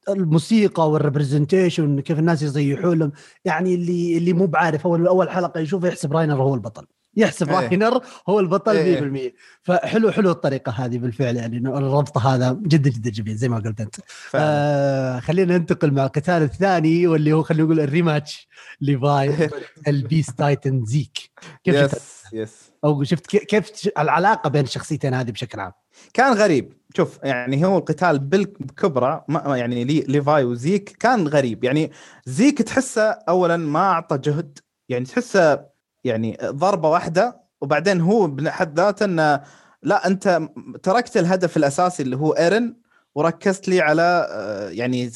الموسيقى 0.10 0.91
وال 0.91 1.05
representation 1.05 2.00
كيف 2.00 2.20
الناس 2.20 2.41
يصيحوا 2.41 2.96
لهم 2.96 3.12
يعني 3.46 3.75
اللي 3.75 4.17
اللي 4.17 4.34
مو 4.34 4.46
بعارف 4.46 4.88
أول 4.88 5.08
أول 5.08 5.29
حلقة 5.29 5.60
يشوفه 5.60 5.88
يحسب 5.88 6.13
راينر 6.13 6.44
هو 6.44 6.55
البطل. 6.55 6.88
يحسب 7.15 7.50
إيه. 7.50 7.55
راينر 7.55 8.01
هو 8.29 8.39
البطل 8.39 8.75
إيه. 8.75 9.29
100% 9.29 9.34
فحلو 9.62 10.12
حلو 10.12 10.31
الطريقة 10.31 10.72
هذه 10.72 10.98
بالفعل 10.98 11.36
يعني 11.36 11.57
الربط 11.57 12.17
هذا 12.17 12.60
جدا 12.62 12.89
جدا 12.89 13.10
جميل 13.10 13.36
زي 13.36 13.50
ما 13.50 13.60
قلت 13.60 13.81
أنت. 13.81 13.95
آه 14.36 15.19
خلينا 15.19 15.57
ننتقل 15.57 15.93
مع 15.93 16.05
القتال 16.05 16.43
الثاني 16.43 17.07
واللي 17.07 17.34
هو 17.34 17.43
خلينا 17.43 17.63
نقول 17.63 17.79
ال 17.79 17.88
rematch 17.88 18.48
ليفاي 18.81 19.50
ال 19.88 19.95
Beast 19.95 20.36
Titan 20.36 20.86
زيك 20.86 21.17
كيف 21.63 21.75
yes 21.75 21.91
شفت؟ 21.91 22.34
Yes 22.34 22.72
أو 22.84 23.03
شفت 23.03 23.27
كيف 23.27 23.72
العلاقة 23.98 24.50
بين 24.50 24.63
الشخصيتين 24.63 25.13
هذه 25.13 25.31
بشكل 25.31 25.60
عام؟ 25.60 25.72
كان 26.13 26.34
غريب. 26.34 26.74
شوف 26.98 27.19
يعني 27.24 27.65
هو 27.65 27.77
القتال 27.77 28.19
بكبره 28.19 29.24
يعني 29.29 29.84
لي 29.84 30.00
ليفاي 30.00 30.43
وزيك 30.43 30.89
كان 31.00 31.27
غريب. 31.27 31.63
يعني 31.63 31.91
زيك 32.25 32.62
تحسه 32.62 33.01
اولا 33.03 33.57
ما 33.57 33.79
أعطى 33.79 34.17
جهد. 34.17 34.60
يعني 34.89 35.05
تحسه 35.05 35.75
يعني 36.05 36.38
ضربة 36.43 36.89
واحدة 36.89 37.41
وبعدين 37.62 38.01
هو 38.01 38.27
بحد 38.27 38.79
ذاته 38.79 39.05
إنه 39.05 39.41
لا 39.83 40.07
أنت 40.07 40.41
تركت 40.83 41.17
الهدف 41.17 41.57
الأساسي 41.57 42.03
اللي 42.03 42.17
هو 42.17 42.31
إيرن 42.31 42.75
وركزت 43.15 43.67
لي 43.67 43.81
على 43.81 44.27
آه، 44.31 44.69
يعني 44.69 45.12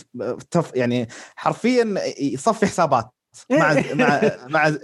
تف 0.52 0.72
يعني 0.76 1.08
حرفيا 1.36 1.96
يصفي 2.20 2.66
حسابات 2.66 3.10
مع 3.52 3.74
مع 3.94 4.22
مع 4.48 4.78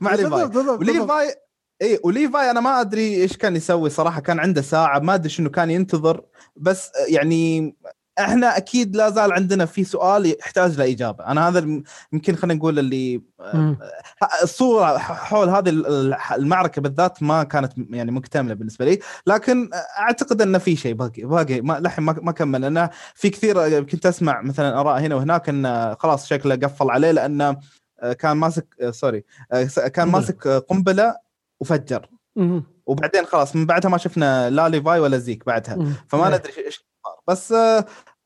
مع 0.00 0.14
ليفاي. 0.14 0.44
وليفاي 0.68 1.34
اي 1.82 2.00
وليفاي 2.04 2.50
أنا 2.50 2.60
ما 2.60 2.80
أدري 2.80 3.14
إيش 3.14 3.36
كان 3.36 3.56
يسوي 3.56 3.90
صراحة 3.90 4.20
كان 4.20 4.40
عنده 4.40 4.62
ساعة 4.62 4.98
ما 4.98 5.14
أدري 5.14 5.28
شنو 5.28 5.50
كان 5.50 5.70
ينتظر 5.70 6.24
بس 6.56 6.90
يعني 7.08 7.76
إحنا 8.24 8.56
أكيد 8.56 8.96
لا 8.96 9.10
زال 9.10 9.32
عندنا 9.32 9.66
في 9.66 9.84
سؤال 9.84 10.26
يحتاج 10.40 10.78
لاجابه 10.78 11.26
أنا 11.26 11.48
هذا 11.48 11.82
يمكن 12.12 12.36
خلينا 12.36 12.54
نقول 12.54 12.78
اللي 12.78 13.22
الصورة 14.42 14.98
حول 14.98 15.48
هذه 15.48 15.68
المعركة 16.34 16.82
بالذات 16.82 17.22
ما 17.22 17.42
كانت 17.42 17.72
يعني 17.90 18.10
مكتملة 18.10 18.54
بالنسبة 18.54 18.84
لي. 18.84 18.98
لكن 19.26 19.70
أعتقد 19.98 20.42
إن 20.42 20.58
في 20.58 20.76
شيء 20.76 20.94
باقي 20.94 21.22
باقي 21.22 21.60
ما 21.60 21.80
لحين 21.80 22.04
ما 22.04 22.32
كمل. 22.32 22.60
لأنه 22.60 22.90
في 23.14 23.30
كثير 23.30 23.82
كنت 23.82 24.06
أسمع 24.06 24.42
مثلا 24.42 24.80
آراء 24.80 25.00
هنا 25.00 25.14
وهناك 25.14 25.48
انه 25.48 25.94
خلاص 25.94 26.26
شكله 26.26 26.56
قفل 26.56 26.90
عليه 26.90 27.10
لأنه 27.10 27.56
كان 28.18 28.36
ماسك 28.36 28.90
sorry 28.90 29.24
كان 29.94 30.08
ماسك 30.08 30.48
قنبلة 30.48 31.16
وفجر. 31.60 32.08
وبعدين 32.86 33.24
خلاص 33.26 33.56
من 33.56 33.66
بعدها 33.66 33.90
ما 33.90 33.98
شفنا 33.98 34.50
لا 34.50 34.68
ليفاي 34.68 35.00
ولا 35.00 35.18
زيك 35.18 35.46
بعدها. 35.46 35.78
فما 36.08 36.28
إيه. 36.28 36.36
ندري 36.36 36.66
إيش 36.66 36.86
بس 37.28 37.54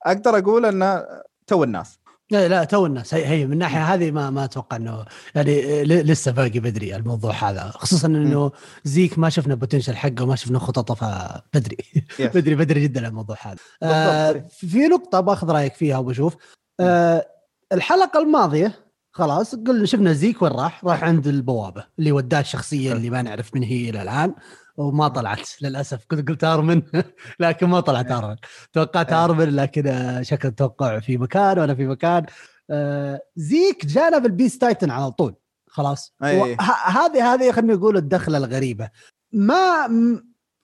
أقدر 0.06 0.38
أقول 0.38 0.66
انه 0.66 1.04
تو 1.46 1.64
الناس. 1.64 1.99
لا 2.30 2.49
لا 2.49 2.64
تو 2.64 2.87
الناس. 2.87 3.14
هي, 3.14 3.26
هي 3.26 3.46
من 3.46 3.52
الناحيه 3.52 3.94
هذه 3.94 4.11
ما 4.11 4.30
ما 4.30 4.44
أتوقع 4.44 4.76
إنه 4.76 5.04
يعني 5.34 5.84
لسه 5.84 6.32
باقي 6.32 6.61
بدري 6.61 6.96
الموضوع 6.96 7.32
هذا. 7.32 7.70
خصوصا 7.75 8.08
إنه 8.08 8.52
زيك 8.84 9.18
ما 9.18 9.28
شفنا 9.28 9.54
potential 9.54 9.96
حقه 9.96 10.23
وما 10.23 10.37
شفنا 10.37 10.58
خططه 10.58 10.94
فبدري. 10.94 11.76
بدري 12.34 12.54
بدري 12.54 12.80
جدا 12.80 13.08
الموضوع 13.08 13.37
هذا. 13.40 13.56
آه 13.82 14.44
في 14.49 14.88
نقطة 14.88 15.20
بأخذ 15.20 15.50
رأيك 15.50 15.75
فيها 15.75 15.99
وبشوف 15.99 16.37
آه 16.80 17.26
الحلقة 17.73 18.20
الماضية 18.23 18.73
خلاص 19.12 19.54
قلنا 19.54 19.87
شفنا 19.87 20.12
زيك 20.12 20.42
وين 20.42 20.52
راح؟ 20.52 20.84
راح 20.84 21.04
عند 21.04 21.26
البوابة 21.26 21.84
اللي 21.99 22.12
وداه 22.12 22.40
الشخصيه 22.40 22.92
اللي 22.92 23.11
ما 23.11 23.23
نعرف 23.23 23.54
من 23.54 23.62
هي 23.62 23.90
إلى 23.90 24.02
الآن. 24.02 24.34
وما 24.76 25.08
طلعت 25.08 25.48
للأسف. 25.62 26.04
كنت 26.10 26.28
قلت 26.28 26.44
أرمن 26.44 26.82
لكن 27.40 27.66
ما 27.66 27.80
طلعت 27.80 28.06
إيه. 28.06 28.18
أرمن. 28.18 28.36
توقعت 28.72 29.12
إيه. 29.12 29.24
أرمن 29.24 29.56
لكن 29.56 30.18
شكل 30.22 30.48
التوقع 30.48 30.98
في 30.98 31.18
مكان 31.18 31.58
وأنا 31.58 31.74
في 31.74 31.86
مكان. 31.86 32.26
آه، 32.70 33.20
زيك 33.36 33.86
جانا 33.86 34.18
بال 34.18 34.30
Beast 34.30 34.58
Titan 34.58 34.90
على 34.90 35.10
طول. 35.10 35.34
خلاص. 35.66 36.14
هذه 36.20 37.34
هذه 37.34 37.52
خلينا 37.52 37.74
نقول 37.74 37.96
الدخلة 37.96 38.38
الغريبة. 38.38 38.90
ما 39.32 39.86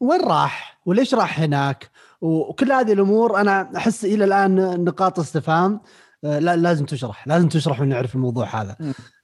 وين 0.01 0.21
راح؟ 0.21 0.81
وليش 0.87 1.15
راح 1.15 1.41
هناك؟ 1.41 1.91
وكل 2.21 2.73
هذه 2.73 2.93
الأمور 2.93 3.41
أنا 3.41 3.73
أحس 3.77 4.05
إلى 4.05 4.25
الآن 4.25 4.85
نقاط 4.85 5.19
استفهام. 5.19 5.81
آه، 6.25 6.39
لا 6.39 6.57
لازم 6.57 6.85
تشرح. 6.85 7.29
لازم 7.29 7.49
تشرح 7.49 7.81
ونعرف 7.81 8.15
الموضوع 8.15 8.63
هذا. 8.63 8.77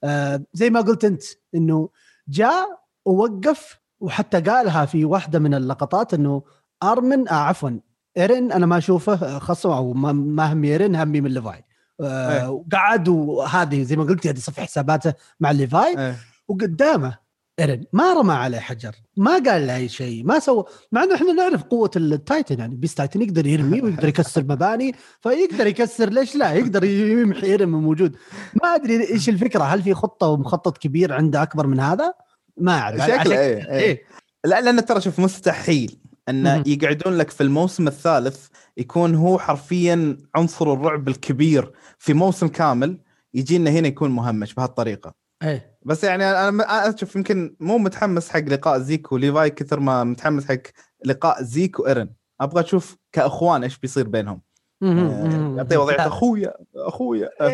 آه 0.03 0.43
زي 0.53 0.69
ما 0.69 0.81
قلت 0.81 1.05
أنت 1.05 1.23
إنه 1.55 1.89
جاء 2.27 2.67
ووقف 3.05 3.79
وحتى 3.99 4.41
قالها 4.41 4.85
في 4.85 5.05
واحدة 5.05 5.39
من 5.39 5.53
اللقطات 5.53 6.13
إنه 6.13 6.43
أرمن 6.83 7.27
آه 7.29 7.33
عفوا 7.33 7.79
ايرن 8.17 8.51
أنا 8.51 8.65
ما 8.65 8.77
أشوفه 8.77 9.13
آه، 9.13 9.39
خصم 9.39 9.69
أو 9.69 9.93
ما 9.93 10.53
همي 10.53 10.67
ايرن 10.67 10.95
همي 10.95 11.21
من 11.21 11.31
ليفاي. 11.31 11.63
آه 12.01 12.51
وقعد 12.51 13.07
وهذه 13.07 13.83
زي 13.83 13.95
ما 13.95 14.03
قلت 14.03 14.27
هذه 14.27 14.39
صفى 14.39 14.63
حساباته 14.63 15.13
مع 15.39 15.51
ليفاي. 15.51 15.99
أيه. 15.99 16.15
وقدامه 16.47 17.17
ايرن 17.59 17.83
ما 17.93 18.13
رمى 18.13 18.33
عليه 18.33 18.59
حجر 18.59 18.95
ما 19.17 19.31
قال 19.31 19.67
له 19.67 19.75
أي 19.75 19.89
شيء 19.89 20.23
ما 20.23 20.39
سوى 20.39 20.63
مع 20.91 21.03
إنه 21.03 21.15
إحنا 21.15 21.33
نعرف 21.33 21.63
قوة 21.63 21.91
ال 21.95 22.06
Titan 22.06 22.59
يعني 22.59 22.75
Beast 22.75 22.95
Titan 22.95 23.21
يقدر 23.21 23.47
يرمي 23.47 23.81
ويقدر 23.81 24.07
يكسر 24.07 24.43
مباني 24.43 24.95
فيقدر 25.21 25.67
يكسر 25.67 26.09
ليش 26.09 26.35
لا؟ 26.35 26.53
يقدر 26.53 26.83
يمحي 26.83 27.47
ايرن 27.47 27.69
من 27.69 27.79
الوجود. 27.79 28.15
ما 28.63 28.75
أدري 28.75 29.09
إيش 29.09 29.29
الفكرة 29.29 29.63
هل 29.63 29.83
في 29.83 29.93
خطة 29.93 30.27
ومخطط 30.27 30.77
كبير 30.77 31.13
عنده 31.13 31.43
أكبر 31.43 31.67
من 31.67 31.79
هذا؟ 31.79 32.13
ما 32.57 32.79
أعرف 32.79 33.01
شكله 33.01 33.39
إيه, 33.39 33.71
إيه. 33.71 33.79
إيه. 33.79 34.03
لا 34.45 34.61
لأن 34.61 34.85
ترى 34.85 35.01
شوف 35.01 35.19
مستحيل 35.19 35.99
إن 36.29 36.63
يقعدون 36.65 37.13
لك 37.13 37.29
في 37.29 37.41
الموسم 37.41 37.87
الثالث 37.87 38.47
يكون 38.77 39.15
هو 39.15 39.39
حرفيا 39.39 40.17
عنصر 40.35 40.73
الرعب 40.73 41.07
الكبير 41.07 41.71
في 41.99 42.13
موسم 42.13 42.47
كامل 42.47 42.97
يجينا 43.33 43.69
هنا 43.69 43.87
يكون 43.87 44.11
مهمش 44.11 44.53
بهالطريقة. 44.53 45.13
إيه. 45.43 45.77
بس 45.85 46.03
يعني 46.03 46.25
أنا 46.25 46.95
أشوف 46.95 47.15
يمكن 47.15 47.55
مو 47.59 47.77
متحمس 47.77 48.29
حق 48.29 48.39
لقاء 48.39 48.79
زيك 48.79 49.11
وليفاي 49.11 49.49
كثر 49.49 49.79
ما 49.79 50.03
متحمس 50.03 50.45
حق 50.47 50.61
لقاء 51.05 51.43
زيك 51.43 51.79
وايرن 51.79 52.09
أبغى 52.41 52.63
أشوف 52.63 52.97
كأخوان 53.11 53.63
إيش 53.63 53.77
بيصير 53.77 54.07
بينهم. 54.07 54.41
آه، 54.83 55.53
يعطيه 55.57 55.77
وضعية 55.77 56.07
أخويا 56.07 56.53
أخويا. 56.75 57.29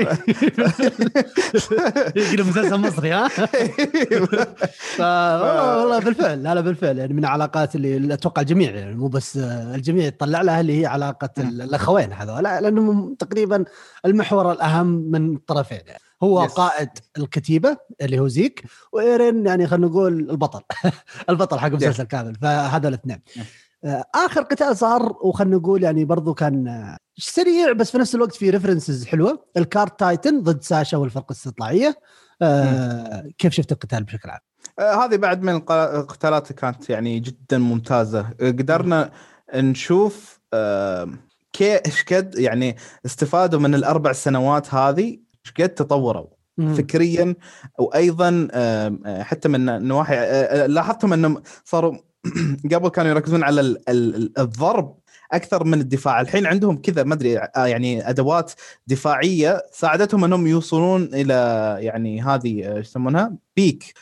يقلب 2.16 2.48
مسلسل 2.48 2.78
مصري 2.78 3.12
ها؟ 3.12 3.30
والله 5.80 6.00
بالفعل 6.00 6.44
لا 6.44 6.56
لا 6.56 6.62
بالفعل. 6.62 6.98
يعني 6.98 7.14
من 7.14 7.20
العلاقات 7.20 7.76
اللي 7.76 8.14
أتوقع 8.14 8.42
الجميع 8.42 8.76
يعني 8.76 8.96
مو 8.96 9.08
بس 9.08 9.38
الجميع 9.76 10.06
يطلع 10.06 10.42
لها 10.42 10.62
اللي 10.62 10.82
هي 10.82 10.86
علاقة 10.86 11.30
الأخوين 11.38 12.14
هذول. 12.14 12.44
لأنه 12.44 13.16
تقريبا 13.20 13.66
المحور 14.06 14.52
الأهم 14.52 14.88
من 14.88 15.36
الطرفين. 15.36 15.82
يعني 15.88 16.00
هو 16.24 16.44
yes. 16.44 16.52
قائد 16.52 16.90
الكتيبة 17.18 17.78
اللي 18.02 18.20
هو 18.20 18.28
زيك 18.28 18.64
وإيرين 18.92 19.46
يعني 19.46 19.68
خلينا 19.68 19.88
نقول 19.88 20.30
البطل. 20.30 20.62
البطل 21.30 21.60
حق 21.60 21.68
المسلسل 21.68 22.04
كامل. 22.04 22.36
فهذول 22.36 22.88
الاثنين. 22.88 23.22
آه، 23.38 23.44
آخر 24.16 24.42
قتال 24.42 24.78
صار 24.78 25.18
وخلنا 25.22 25.56
نقول 25.56 25.84
يعني 25.84 26.06
برضو 26.06 26.34
كان 26.34 26.68
آه، 26.68 26.98
سريع 27.18 27.72
بس 27.72 27.92
في 27.92 27.98
نفس 27.98 28.16
الوقت 28.16 28.36
في 28.36 28.50
references 28.50 29.06
حلوة. 29.06 29.46
ال 29.58 29.66
Cart 29.66 30.00
Titan 30.00 30.42
ضد 30.42 30.62
ساشا 30.62 30.98
والفرقة 30.98 31.32
الاستطلاعيه 31.32 31.96
آه 32.42 33.30
كيف 33.38 33.54
شفت 33.54 33.72
القتال 33.72 34.04
بشكل 34.04 34.30
عام؟ 34.30 34.40
آه 34.80 35.06
هذه 35.06 35.16
بعد 35.16 35.42
من 35.42 35.56
القتالات 35.56 36.52
كانت 36.52 36.90
يعني 36.90 37.20
جدا 37.20 37.58
ممتازة. 37.58 38.30
قدرنا 38.40 39.12
نشوف 39.56 40.40
آه 40.54 41.10
إيش 41.62 42.04
قد 42.14 42.36
يعني 42.36 42.78
استفادوا 43.06 43.60
من 43.60 43.76
الأربع 43.76 44.14
سنوات 44.14 44.74
هذه 44.74 45.20
إيش 45.46 45.54
قد 45.60 45.70
تطوروا 45.70 46.28
فكريا 46.58 47.36
وأيضا 47.80 48.48
آه، 48.52 49.24
حتى 49.24 49.50
من 49.50 49.88
نواحي 49.88 50.16
لاحظتهم 50.68 51.14
أنهم 51.14 51.42
صاروا 51.66 51.98
قبل 52.74 52.90
كانوا 52.90 53.12
يركزون 53.12 53.44
على 53.44 53.78
الضرب 54.38 54.98
أكثر 55.32 55.64
من 55.64 55.82
الدفاع. 55.82 56.22
الحين 56.22 56.46
عندهم 56.46 56.78
كذا 56.78 57.04
ما 57.04 57.14
أدري 57.14 57.38
آه، 57.40 57.66
يعني 57.66 58.10
أدوات 58.10 58.52
دفاعية 58.88 59.64
ساعدتهم 59.72 60.24
أنهم 60.24 60.48
يوصلون 60.48 61.04
إلى 61.04 61.78
يعني 61.80 62.22
هذه 62.22 62.76
إيش 62.76 62.88
يسمونها؟ 62.88 63.34
بيك 63.56 63.94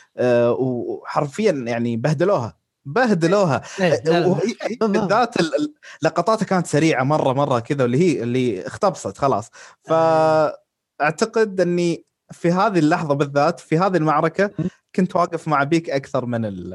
وحرفيا 0.58 1.52
يعني 1.52 1.96
بهدلوها 1.96 2.56
بهدلوها. 2.84 3.62
إيه، 3.80 4.78
بالذات 4.80 5.34
لقطاتها 6.02 6.44
كانت 6.46 6.66
سريعة 6.66 7.04
مرة 7.04 7.32
مرة 7.32 7.58
كذا 7.60 7.82
واللي 7.82 7.98
هي 7.98 8.22
اللي 8.22 8.66
اختبصت 8.66 9.18
خلاص. 9.18 9.50
فاعتقد 9.82 11.60
إني 11.60 12.04
في 12.32 12.52
هذه 12.52 12.78
اللحظة 12.78 13.14
بالذات 13.14 13.60
في 13.60 13.78
هذه 13.78 13.96
المعركة 13.96 14.50
كنت 14.96 15.16
واقف 15.16 15.48
مع 15.48 15.64
بيك 15.64 15.90
أكثر 15.90 16.26
من 16.26 16.44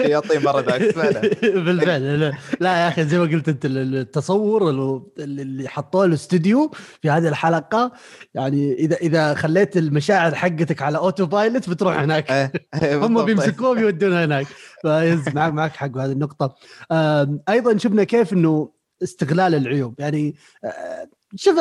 الشياطين 0.00 0.40
بارادايس 0.40 0.94
بالفعل. 1.64 2.20
لا, 2.20 2.32
لا 2.60 2.76
يا 2.76 2.88
أخي 2.88 3.04
زي 3.04 3.18
ما 3.18 3.24
قلت 3.24 3.48
أنت 3.48 3.64
التصور 3.64 4.70
اللي 5.18 5.68
حطوه 5.68 6.04
الاستوديو 6.04 6.70
في 7.02 7.10
هذه 7.10 7.28
الحلقة 7.28 7.92
يعني 8.34 8.72
اذا 8.72 8.96
إذا 8.96 9.34
خليت 9.34 9.76
المشاعر 9.76 10.34
حقتك 10.34 10.82
على 10.82 10.98
auto 10.98 11.26
pilot 11.26 11.70
بتروح 11.70 11.98
هناك. 11.98 12.30
إيه، 12.30 12.52
إيه، 12.82 13.06
هم 13.06 13.24
بيمسكوهم 13.24 13.78
يودونها 13.78 14.24
هناك. 14.24 14.46
ف 14.82 14.93
yes 14.93 15.28
معك 15.34 15.52
معك 15.52 15.76
حق 15.76 15.96
هذه 15.98 16.12
النقطة. 16.12 16.54
أيضا 17.48 17.76
شفنا 17.76 18.04
كيف 18.04 18.32
إنه 18.32 18.72
استغلال 19.02 19.54
العيوب. 19.54 20.00
يعني 20.00 20.34
شوف 21.34 21.54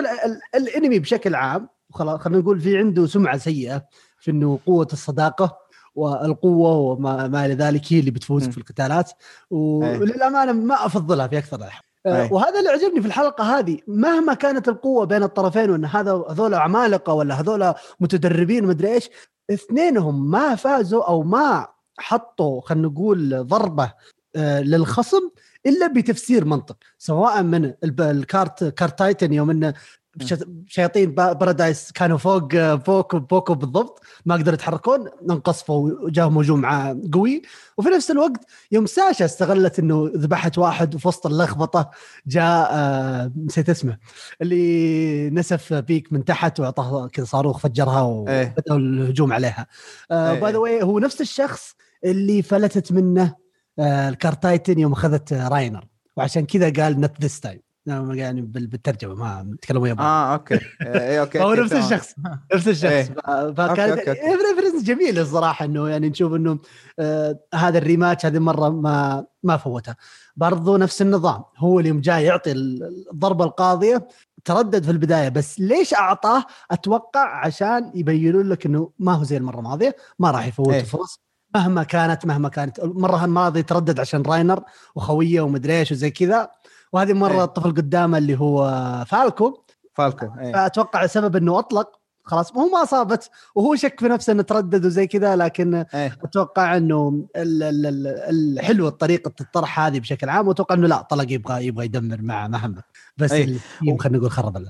الأنمي 0.55 0.99
بشكل 0.99 1.35
عام 1.35 1.69
خلاص 1.91 2.19
خلينا 2.19 2.41
نقول 2.41 2.59
في 2.59 2.77
عنده 2.77 3.07
سمعة 3.07 3.37
سيئة 3.37 3.85
في 4.19 4.31
إنه 4.31 4.59
قوة 4.65 4.87
الصداقة. 4.93 5.57
والقوة 5.95 6.71
وما 6.77 7.27
ما 7.27 7.45
إلى 7.45 7.53
ذلك 7.53 7.93
هي 7.93 7.99
اللي 7.99 8.11
بتفوزك 8.11 8.51
في 8.51 8.57
القتالات. 8.57 9.11
وللأمانة 9.51 10.51
ما 10.51 10.85
أفضلها 10.85 11.27
في 11.27 11.37
أكثر 11.37 11.57
الاحوال 11.57 11.89
آه، 12.05 12.33
وهذا 12.33 12.59
اللي 12.59 12.69
عجبني 12.69 13.01
في 13.01 13.07
الحلقة 13.07 13.59
هذه 13.59 13.79
مهما 13.87 14.33
كانت 14.33 14.67
القوة 14.67 15.05
بين 15.05 15.23
الطرفين 15.23 15.69
وإن 15.69 15.85
هذا 15.85 16.11
هذول 16.29 16.53
عمالقة 16.53 17.13
ولا 17.13 17.39
هذول 17.39 17.73
متدربين 17.99 18.65
ومدري 18.65 18.93
إيش 18.93 19.09
اثنينهم 19.51 20.31
ما 20.31 20.55
فازوا 20.55 21.07
أو 21.07 21.23
ما 21.23 21.67
حطوا 21.99 22.61
خلينا 22.61 22.87
نقول 22.87 23.47
ضربة 23.47 23.93
آه، 24.35 24.61
للخصم 24.61 25.29
إلا 25.65 25.87
بتفسير 25.87 26.45
منطق. 26.45 26.77
سواء 26.97 27.43
من 27.43 27.73
ال 27.83 27.99
Cart 27.99 28.63
Cart 28.63 28.99
Titan 28.99 29.33
يوم 29.33 29.49
إنه 29.49 29.73
شياطين 30.67 31.11
بارادايس 31.15 31.91
كانوا 31.91 32.17
فوق 32.17 32.55
بوكو 32.73 33.19
بوكو 33.19 33.55
بالضبط 33.55 34.01
ما 34.25 34.35
قدروا 34.35 34.53
يتحركون 34.53 35.09
انقصفوا 35.29 35.91
وجاهم 35.91 36.37
هجوم 36.37 36.65
قوي. 37.13 37.41
وفي 37.77 37.89
نفس 37.89 38.11
الوقت 38.11 38.45
يوم 38.71 38.85
ساشا 38.85 39.25
استغلت 39.25 39.79
إنه 39.79 40.11
ذبحت 40.15 40.57
واحد 40.57 40.95
وفي 40.95 41.07
وسط 41.07 41.27
اللخبطة 41.27 41.89
جاء 42.27 42.69
آه 42.71 43.31
نسيت 43.45 43.69
اسمه 43.69 43.97
اللي 44.41 45.29
نسف 45.29 45.73
بيك 45.73 46.13
من 46.13 46.25
تحت 46.25 46.59
وأعطاه 46.59 47.07
كذا 47.07 47.25
صاروخ 47.25 47.57
فجرها 47.57 48.01
وبداوا 48.01 48.49
إيه. 48.69 48.75
الهجوم 48.77 49.33
عليها. 49.33 49.67
By 50.11 50.51
the 50.51 50.57
way 50.57 50.83
هو 50.83 50.99
نفس 50.99 51.21
الشخص 51.21 51.75
اللي 52.05 52.41
فلتت 52.41 52.91
منه 52.91 53.35
آه 53.79 54.09
ال 54.09 54.16
Cart 54.16 54.44
Titan 54.44 54.79
يوم 54.79 54.93
أخذت 54.93 55.33
راينر. 55.33 55.87
وعشان 56.17 56.45
كذا 56.45 56.83
قال 56.83 56.99
not 57.01 57.21
this 57.21 57.39
time 57.39 57.68
يعني 57.85 58.41
بالترجمة 58.41 59.13
ما 59.13 59.57
تكلموا 59.61 59.87
ياباني 59.87 60.07
آه 60.09 60.33
okay. 60.33 60.59
اي 60.81 61.19
okay 61.19 61.39
هو 61.43 61.53
نفس 61.53 61.73
الشخص 61.73 62.15
نفس 62.53 62.67
الشخص. 62.67 62.91
إيه. 62.91 63.03
فكانت 63.53 64.09
reference 64.09 64.83
جميل 64.83 65.19
الصراحة 65.19 65.65
إنه 65.65 65.89
يعني 65.89 66.09
نشوف 66.09 66.33
إنه 66.33 66.59
آه 66.99 67.39
هذا 67.53 67.77
ال 67.77 67.83
rematch 67.83 68.25
هذه 68.25 68.37
المره 68.37 68.69
ما 68.69 69.25
ما 69.43 69.57
فوتها. 69.57 69.95
برضو 70.35 70.77
نفس 70.77 71.01
النظام 71.01 71.43
هو 71.57 71.79
اللي 71.79 71.91
جاي 71.91 72.23
يعطي 72.23 72.51
الضربة 72.51 73.45
القاضية 73.45 74.07
تردد 74.45 74.83
في 74.83 74.91
البداية 74.91 75.29
بس 75.29 75.59
ليش 75.59 75.93
أعطاه؟ 75.93 76.45
أتوقع 76.71 77.45
عشان 77.45 77.91
يبينون 77.95 78.49
لك 78.49 78.65
إنه 78.65 78.91
ما 78.99 79.13
هو 79.13 79.23
زي 79.23 79.37
المرة 79.37 79.59
الماضية 79.59 79.95
ما 80.19 80.31
راح 80.31 80.47
يفوت 80.47 80.73
إيه. 80.73 80.83
فرص 80.83 81.19
مهما 81.55 81.83
كانت 81.83 82.25
مهما 82.25 82.49
كانت 82.49 82.79
المرة 82.79 83.25
الماضية 83.25 83.61
تردد 83.61 83.99
عشان 83.99 84.21
راينر 84.21 84.63
وخوية 84.95 85.41
ومدري 85.41 85.79
إيش 85.79 85.91
وزي 85.91 86.09
كذا. 86.09 86.49
وهذه 86.93 87.13
مرة 87.13 87.33
إيه. 87.33 87.43
الطفل 87.43 87.69
قدامه 87.69 88.17
اللي 88.17 88.39
هو 88.39 88.65
فالكو 89.07 89.63
فالكو 89.93 90.25
إيه. 90.39 90.53
فأتوقع 90.53 91.03
السبب 91.03 91.35
إنه 91.35 91.59
أطلق 91.59 91.99
خلاص 92.23 92.53
هو 92.53 92.69
ما 92.69 92.83
اصابت 92.83 93.29
وهو 93.55 93.75
شك 93.75 93.99
في 93.99 94.07
نفسه 94.07 94.33
إنه 94.33 94.41
تردد 94.43 94.85
وزي 94.85 95.07
كذا 95.07 95.35
لكن 95.35 95.75
إيه. 95.75 96.17
أتوقع 96.23 96.77
إنه 96.77 97.25
الحلو 97.35 98.87
الطريقة 98.87 99.31
الطرح 99.41 99.79
هذه 99.79 99.99
بشكل 99.99 100.29
عام 100.29 100.47
وأتوقع 100.47 100.75
إنه 100.75 100.87
لا 100.87 101.01
طلق 101.01 101.31
يبغى 101.31 101.65
يبغى 101.65 101.85
يدمر 101.85 102.21
مع 102.21 102.47
محمد 102.47 102.81
بس 103.17 103.31
إيه. 103.31 103.57
خلينا 103.99 104.17
نقول 104.17 104.31
خرب 104.31 104.65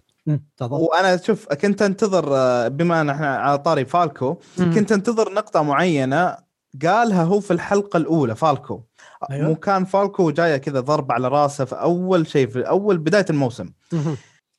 وأنا 0.60 1.18
شوف 1.18 1.54
كنت 1.54 1.82
أنتظر 1.82 2.24
بما 2.70 3.02
إن 3.02 3.10
إحنا 3.10 3.38
على 3.38 3.58
طاري 3.58 3.86
فالكو 3.86 4.38
كنت 4.58 4.92
أنتظر 4.92 5.34
نقطة 5.34 5.62
معينة 5.62 6.49
قالها 6.86 7.24
هو 7.24 7.40
في 7.40 7.52
الحلقة 7.52 7.98
الأولى 7.98 8.36
فالكو. 8.36 8.84
أيوة. 9.32 9.48
مو 9.48 9.56
كان 9.56 9.86
فالكو 9.86 10.32
جاية 10.32 10.58
كذا 10.58 10.80
ضرب 10.80 11.12
على 11.12 11.28
راسه 11.28 11.66
في 11.66 11.76
أول 11.76 12.28
شيء 12.28 12.48
في 12.48 12.62
أول 12.62 12.98
بداية 12.98 13.26
الموسم. 13.30 13.70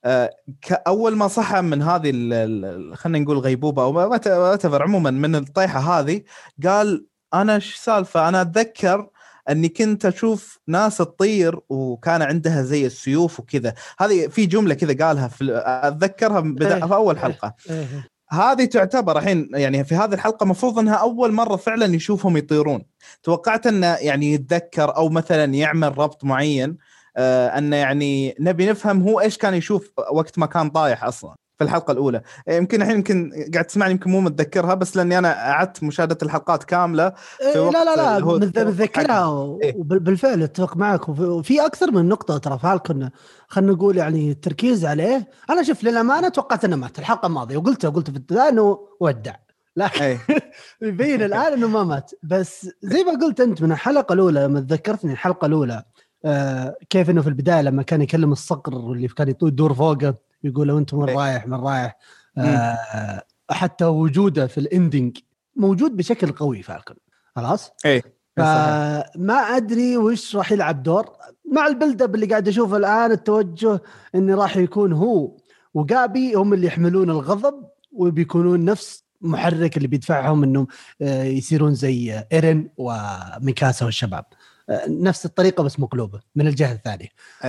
آه 0.04 0.30
اول 0.72 1.16
ما 1.16 1.28
صحى 1.28 1.60
من 1.60 1.82
هذه 1.82 2.12
خلينا 2.94 3.18
نقول 3.18 3.38
غيبوبة 3.38 3.82
أو 3.82 3.92
ما 3.92 4.58
عموما 4.64 5.10
من 5.10 5.36
الطيحة 5.36 5.80
هذه 5.80 6.22
قال 6.66 7.06
أنا 7.34 7.54
إيش 7.54 7.76
سالفة؟ 7.76 8.28
أنا 8.28 8.40
أتذكر 8.40 9.08
أني 9.48 9.68
كنت 9.68 10.06
أشوف 10.06 10.58
ناس 10.66 10.96
تطير 10.96 11.60
وكان 11.68 12.22
عندها 12.22 12.62
زي 12.62 12.86
السيوف 12.86 13.40
وكذا. 13.40 13.74
هذه 13.98 14.28
في 14.28 14.46
جملة 14.46 14.74
كذا 14.74 15.06
قالها 15.06 15.28
في 15.28 15.62
أتذكرها 15.64 16.54
إيه. 16.60 16.86
في 16.86 16.94
أول 16.94 17.18
حلقة. 17.18 17.54
إيه. 17.70 17.86
هذه 18.32 18.64
تعتبر 18.64 19.18
الحين 19.18 19.48
يعني 19.54 19.84
في 19.84 19.94
هذه 19.94 20.14
الحلقة 20.14 20.44
المفروض 20.44 20.78
أنها 20.78 20.94
أول 20.94 21.32
مرة 21.32 21.56
فعلا 21.56 21.94
يشوفهم 21.94 22.36
يطيرون. 22.36 22.82
توقعت 23.22 23.66
انه 23.66 23.86
يعني 23.86 24.32
يتذكر 24.32 24.96
أو 24.96 25.08
مثلا 25.08 25.54
يعمل 25.54 25.98
ربط 25.98 26.24
معين 26.24 26.76
آه 27.16 27.48
انه 27.58 27.76
يعني 27.76 28.34
نبي 28.40 28.66
نفهم 28.70 29.02
هو 29.02 29.20
إيش 29.20 29.38
كان 29.38 29.54
يشوف 29.54 29.92
وقت 30.12 30.38
ما 30.38 30.46
كان 30.46 30.70
طايح 30.70 31.04
أصلا. 31.04 31.39
في 31.60 31.64
الحلقة 31.64 31.92
الأولى. 31.92 32.22
إيه، 32.48 32.56
يمكن 32.56 32.82
الحين 32.82 32.96
يمكن 32.96 33.32
قاعد 33.52 33.64
تسمعني 33.64 33.92
يمكن 33.92 34.10
مو 34.10 34.20
متذكرها 34.20 34.74
بس 34.74 34.96
لأني 34.96 35.18
أنا 35.18 35.50
أعدت 35.50 35.82
مشاهدة 35.82 36.18
الحلقات 36.22 36.64
كاملة 36.64 37.10
في 37.10 37.44
إيه 37.44 37.60
وقت 37.60 37.74
لا 37.74 37.84
لا 37.84 38.18
لا 38.18 38.24
متذكرها 38.24 39.58
إيه؟ 39.62 39.76
وبالفعل 39.76 40.42
أتفق 40.42 40.76
معك. 40.76 41.08
وفي 41.08 41.66
أكثر 41.66 41.90
من 41.90 42.08
نقطة 42.08 42.38
ترى 42.38 42.58
فالكون 42.58 43.10
خلينا 43.48 43.72
نقول 43.72 43.96
يعني 43.96 44.30
التركيز 44.30 44.84
عليه. 44.84 45.28
أنا 45.50 45.62
شوف 45.62 45.84
للأمانة 45.84 46.28
توقعت 46.28 46.64
إنه 46.64 46.76
مات. 46.76 46.98
الحلقة 46.98 47.26
الماضيه 47.26 47.56
وقلت 47.56 47.86
قلت 47.86 48.10
في 48.10 48.16
البداية 48.16 48.48
إنه 48.48 48.78
ودع. 49.00 49.34
لكن 49.76 50.18
يبين 50.82 51.22
الآن 51.22 51.52
إنه 51.52 51.68
ما 51.68 51.84
مات. 51.84 52.10
بس 52.22 52.68
زي 52.82 53.04
ما 53.04 53.12
قلت 53.12 53.40
أنت 53.40 53.62
من 53.62 53.72
الحلقة 53.72 54.12
الأولى 54.12 54.40
لما 54.40 54.60
تذكرتني 54.60 55.12
الحلقة 55.12 55.46
الأولى 55.46 55.84
آه 56.24 56.76
كيف 56.90 57.10
إنه 57.10 57.22
في 57.22 57.28
البداية 57.28 57.62
لما 57.62 57.82
كان 57.82 58.02
يكلم 58.02 58.32
الصقر 58.32 58.92
اللي 58.92 59.08
كان 59.08 59.34
يدور 59.42 59.74
فوقه. 59.74 60.29
يقول 60.44 60.68
لو 60.68 60.78
أنت 60.78 60.94
من 60.94 61.08
إيه. 61.08 61.16
رايح 61.16 61.46
من 61.46 61.60
رايح 61.60 61.96
آه 62.38 63.22
حتى 63.50 63.84
وجوده 63.84 64.46
في 64.46 64.58
الاندنج 64.58 65.18
موجود 65.56 65.96
بشكل 65.96 66.32
قوي 66.32 66.62
فالكون 66.62 66.96
خلاص؟ 67.36 67.72
إيه. 67.84 68.02
فما 68.36 69.34
أدري 69.34 69.96
وش 69.96 70.36
راح 70.36 70.52
يلعب 70.52 70.82
دور. 70.82 71.10
مع 71.52 71.66
ال 71.66 71.72
build 71.72 72.02
up 72.02 72.14
اللي 72.14 72.26
قاعد 72.26 72.48
أشوفه 72.48 72.76
الآن 72.76 73.10
التوجه 73.12 73.80
انه 74.14 74.34
راح 74.34 74.56
يكون 74.56 74.92
هو 74.92 75.36
وجابي 75.74 76.34
هم 76.34 76.54
اللي 76.54 76.66
يحملون 76.66 77.10
الغضب 77.10 77.64
وبيكونون 77.92 78.64
نفس 78.64 79.04
محرك 79.20 79.76
اللي 79.76 79.88
بيدفعهم 79.88 80.42
إنهم 80.42 80.66
آه، 81.02 81.24
يصيرون 81.24 81.74
زي 81.74 82.24
إيرن 82.32 82.68
وميكاسا 82.76 83.84
والشباب. 83.84 84.24
نفس 84.88 85.26
الطريقة 85.26 85.64
بس 85.64 85.80
مقلوبة 85.80 86.20
من 86.34 86.46
الجهة 86.46 86.72
الثانية. 86.72 87.08
ف... 87.40 87.44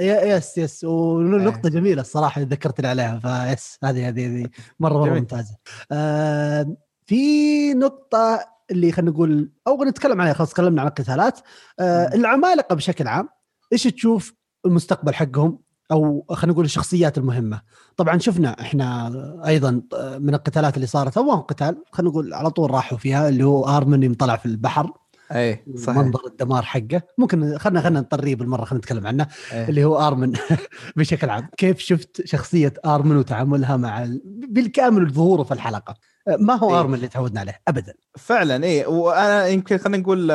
yes 0.00 0.58
yes. 0.58 0.84
ونقطه 0.84 1.66
أي. 1.66 1.70
جميلة 1.70 2.00
الصراحة 2.00 2.40
ذكرتني 2.40 2.88
عليها 2.88 3.18
ف 3.18 3.33
yes 3.33 3.78
هذه 3.84 4.08
هذه 4.08 4.46
مرة 4.80 4.98
مرة 4.98 5.14
ممتازة. 5.14 5.56
آه 5.92 6.76
في 7.06 7.74
نقطة 7.74 8.40
اللي 8.70 8.92
خلينا 8.92 9.10
نقول 9.10 9.52
أو 9.66 9.84
نتكلم 9.84 10.20
عليها 10.20 10.34
خلاص 10.34 10.50
تكلمنا 10.50 10.80
عن 10.80 10.88
القتالات. 10.88 11.40
آه 11.80 12.14
العمالقة 12.14 12.74
بشكل 12.74 13.08
عام 13.08 13.28
إيش 13.72 13.82
تشوف 13.82 14.34
المستقبل 14.66 15.14
حقهم؟ 15.14 15.58
أو 15.92 16.26
خلينا 16.30 16.52
نقول 16.52 16.64
الشخصيات 16.64 17.18
المهمة. 17.18 17.60
طبعا 17.96 18.18
شفنا 18.18 18.60
إحنا 18.60 19.12
أيضا 19.46 19.82
من 20.18 20.34
القتالات 20.34 20.76
اللي 20.76 20.86
صارت 20.86 21.18
هو 21.18 21.34
قتال 21.34 21.84
خلينا 21.92 22.10
نقول 22.10 22.34
على 22.34 22.50
طول 22.50 22.70
راحوا 22.70 22.98
فيها 22.98 23.28
اللي 23.28 23.44
هو 23.44 23.64
ارمن 23.64 24.02
يوم 24.02 24.14
طلع 24.14 24.36
في 24.36 24.46
البحر. 24.46 24.92
اي 25.32 25.64
صحيح. 25.76 25.98
منظر 25.98 26.26
الدمار 26.26 26.62
حقه. 26.62 27.02
ممكن 27.18 27.58
خلينا 27.58 27.80
خلينا 27.80 28.00
نطريه 28.00 28.36
بالمرة 28.36 28.64
خلينا 28.64 28.78
نتكلم 28.78 29.06
عنه 29.06 29.26
أيه. 29.52 29.68
اللي 29.68 29.84
هو 29.84 29.98
آرمن. 29.98 30.32
بشكل 30.96 31.30
عام 31.30 31.48
كيف 31.56 31.78
شفت 31.78 32.26
شخصية 32.26 32.72
آرمن 32.86 33.16
وتعاملها 33.16 33.76
مع 33.76 34.02
ال... 34.02 34.22
بالكامل 34.48 35.12
ظهوره 35.12 35.42
في 35.42 35.54
الحلقة؟ 35.54 35.94
ما 36.38 36.54
هو 36.54 36.70
أيه. 36.70 36.80
آرمن 36.80 36.94
اللي 36.94 37.08
تعودنا 37.08 37.40
عليه؟ 37.40 37.60
ابدا. 37.68 37.94
فعلا 38.18 38.64
اي 38.64 38.86
وأنا 38.86 39.46
يمكن 39.46 39.78
خلينا 39.78 39.98
نقول 39.98 40.32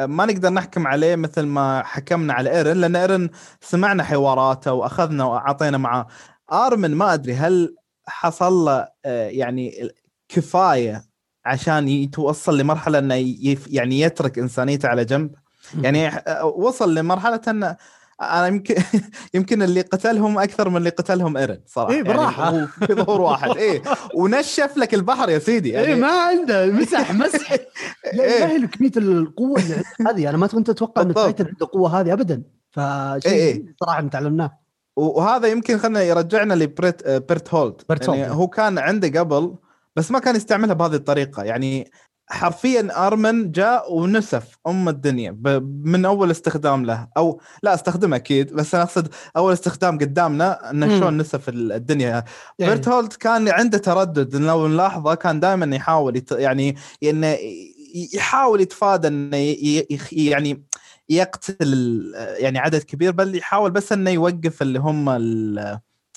ما 0.00 0.26
نقدر 0.26 0.50
نحكم 0.50 0.86
عليه 0.86 1.16
مثل 1.16 1.42
ما 1.42 1.82
حكمنا 1.82 2.32
على 2.32 2.50
إيرن 2.50 2.76
لأن 2.76 2.96
إيرن 2.96 3.30
سمعنا 3.60 4.04
حواراته 4.04 4.72
وأخذنا 4.72 5.24
وأعطينا 5.24 5.78
معاه 5.78 6.06
آرمن 6.52 6.94
ما 6.94 7.14
أدري 7.14 7.34
هل 7.34 7.76
حصل 8.06 8.52
له 8.52 8.88
آه، 9.04 9.28
يعني 9.28 9.88
كفاية 10.28 11.09
عشان 11.44 11.88
يتوصل 11.88 12.58
لمرحلة 12.58 12.98
إنه 12.98 13.36
يعني 13.70 14.00
يترك 14.00 14.38
إنسانيته 14.38 14.88
على 14.88 15.04
جنب. 15.04 15.30
يعني 15.82 16.08
آه، 16.08 16.44
وصل 16.44 16.94
لمرحلة 16.94 17.40
انه 17.48 17.76
أنا 18.20 18.46
يمكن 18.46 18.74
يمكن 19.34 19.62
اللي 19.62 19.80
قتلهم 19.80 20.38
أكثر 20.38 20.68
من 20.68 20.76
اللي 20.76 20.90
قتلهم 20.90 21.36
إيرن 21.36 21.60
صراحة. 21.66 21.92
اي 21.92 22.02
براحة. 22.02 22.54
يعني 22.54 22.66
في 22.66 22.94
ظهور 22.94 23.20
واحد. 23.20 23.56
اي 23.56 23.82
ونشف 24.18 24.76
لك 24.76 24.94
البحر 24.94 25.30
يا 25.30 25.38
سيدي. 25.38 25.68
يعني 25.68 25.86
اي 25.86 25.94
ما 25.94 26.08
عنده 26.08 26.66
مسح 26.66 27.12
مسح. 27.22 27.52
لا 28.12 28.24
إيه؟ 28.24 28.66
كمية 28.66 28.92
القوة 28.96 29.60
هذه. 30.08 30.28
أنا 30.28 30.36
ما 30.36 30.46
كنت 30.46 30.68
أتوقع 30.70 31.02
ان 31.02 31.14
Titan 31.14 31.46
عنده 31.46 31.66
القوه 31.66 32.00
هذه 32.00 32.12
ابدا. 32.12 32.42
فشيء 32.70 33.32
إيه؟ 33.32 33.64
صراحة 33.80 34.02
تعلمناه. 34.02 34.58
وهذا 34.96 35.48
يمكن 35.48 35.78
خلنا 35.78 36.02
يرجعنا 36.02 36.54
لبيرت 36.54 37.08
بيرتهولد 37.08 37.82
يعني 38.08 38.30
هو 38.30 38.48
كان 38.48 38.78
عنده 38.78 39.20
قبل 39.20 39.54
بس 39.96 40.10
ما 40.10 40.18
كان 40.18 40.36
يستعملها 40.36 40.74
بهذه 40.74 40.94
الطريقة. 40.94 41.42
يعني 41.42 41.90
حرفيا 42.30 43.06
آرمن 43.06 43.52
جاء 43.52 43.94
ونسف 43.94 44.58
أم 44.66 44.88
الدنيا 44.88 45.36
من 45.84 46.04
أول 46.04 46.30
استخدام 46.30 46.84
له. 46.84 47.08
أو 47.16 47.40
لا 47.62 47.74
أستخدمه 47.74 48.16
أكيد 48.16 48.52
بس 48.52 48.74
أنا 48.74 48.84
أقصد 48.84 49.08
أول 49.36 49.52
استخدام 49.52 49.98
قدامنا 49.98 50.70
إنه 50.70 50.98
شلون 50.98 51.16
نسف 51.16 51.48
الدنيا. 51.48 52.08
يعني. 52.08 52.24
بيرتولد 52.58 53.12
كان 53.12 53.48
عنده 53.48 53.78
تردد 53.78 54.36
لو 54.36 54.68
نلاحظه 54.68 55.14
كان 55.14 55.40
دائما 55.40 55.76
يحاول 55.76 56.16
يت... 56.16 56.32
يعني 56.32 56.76
إنه 57.02 57.36
يحاول 58.14 58.60
يتفادى 58.60 59.08
إنه 59.08 59.56
يعني 60.12 60.64
يقتل 61.08 62.12
يعني 62.16 62.58
عدد 62.58 62.82
كبير 62.82 63.12
بل 63.12 63.36
يحاول 63.36 63.70
بس 63.70 63.92
إنه 63.92 64.10
يوقف 64.10 64.62
اللي 64.62 64.78
هم 64.78 65.08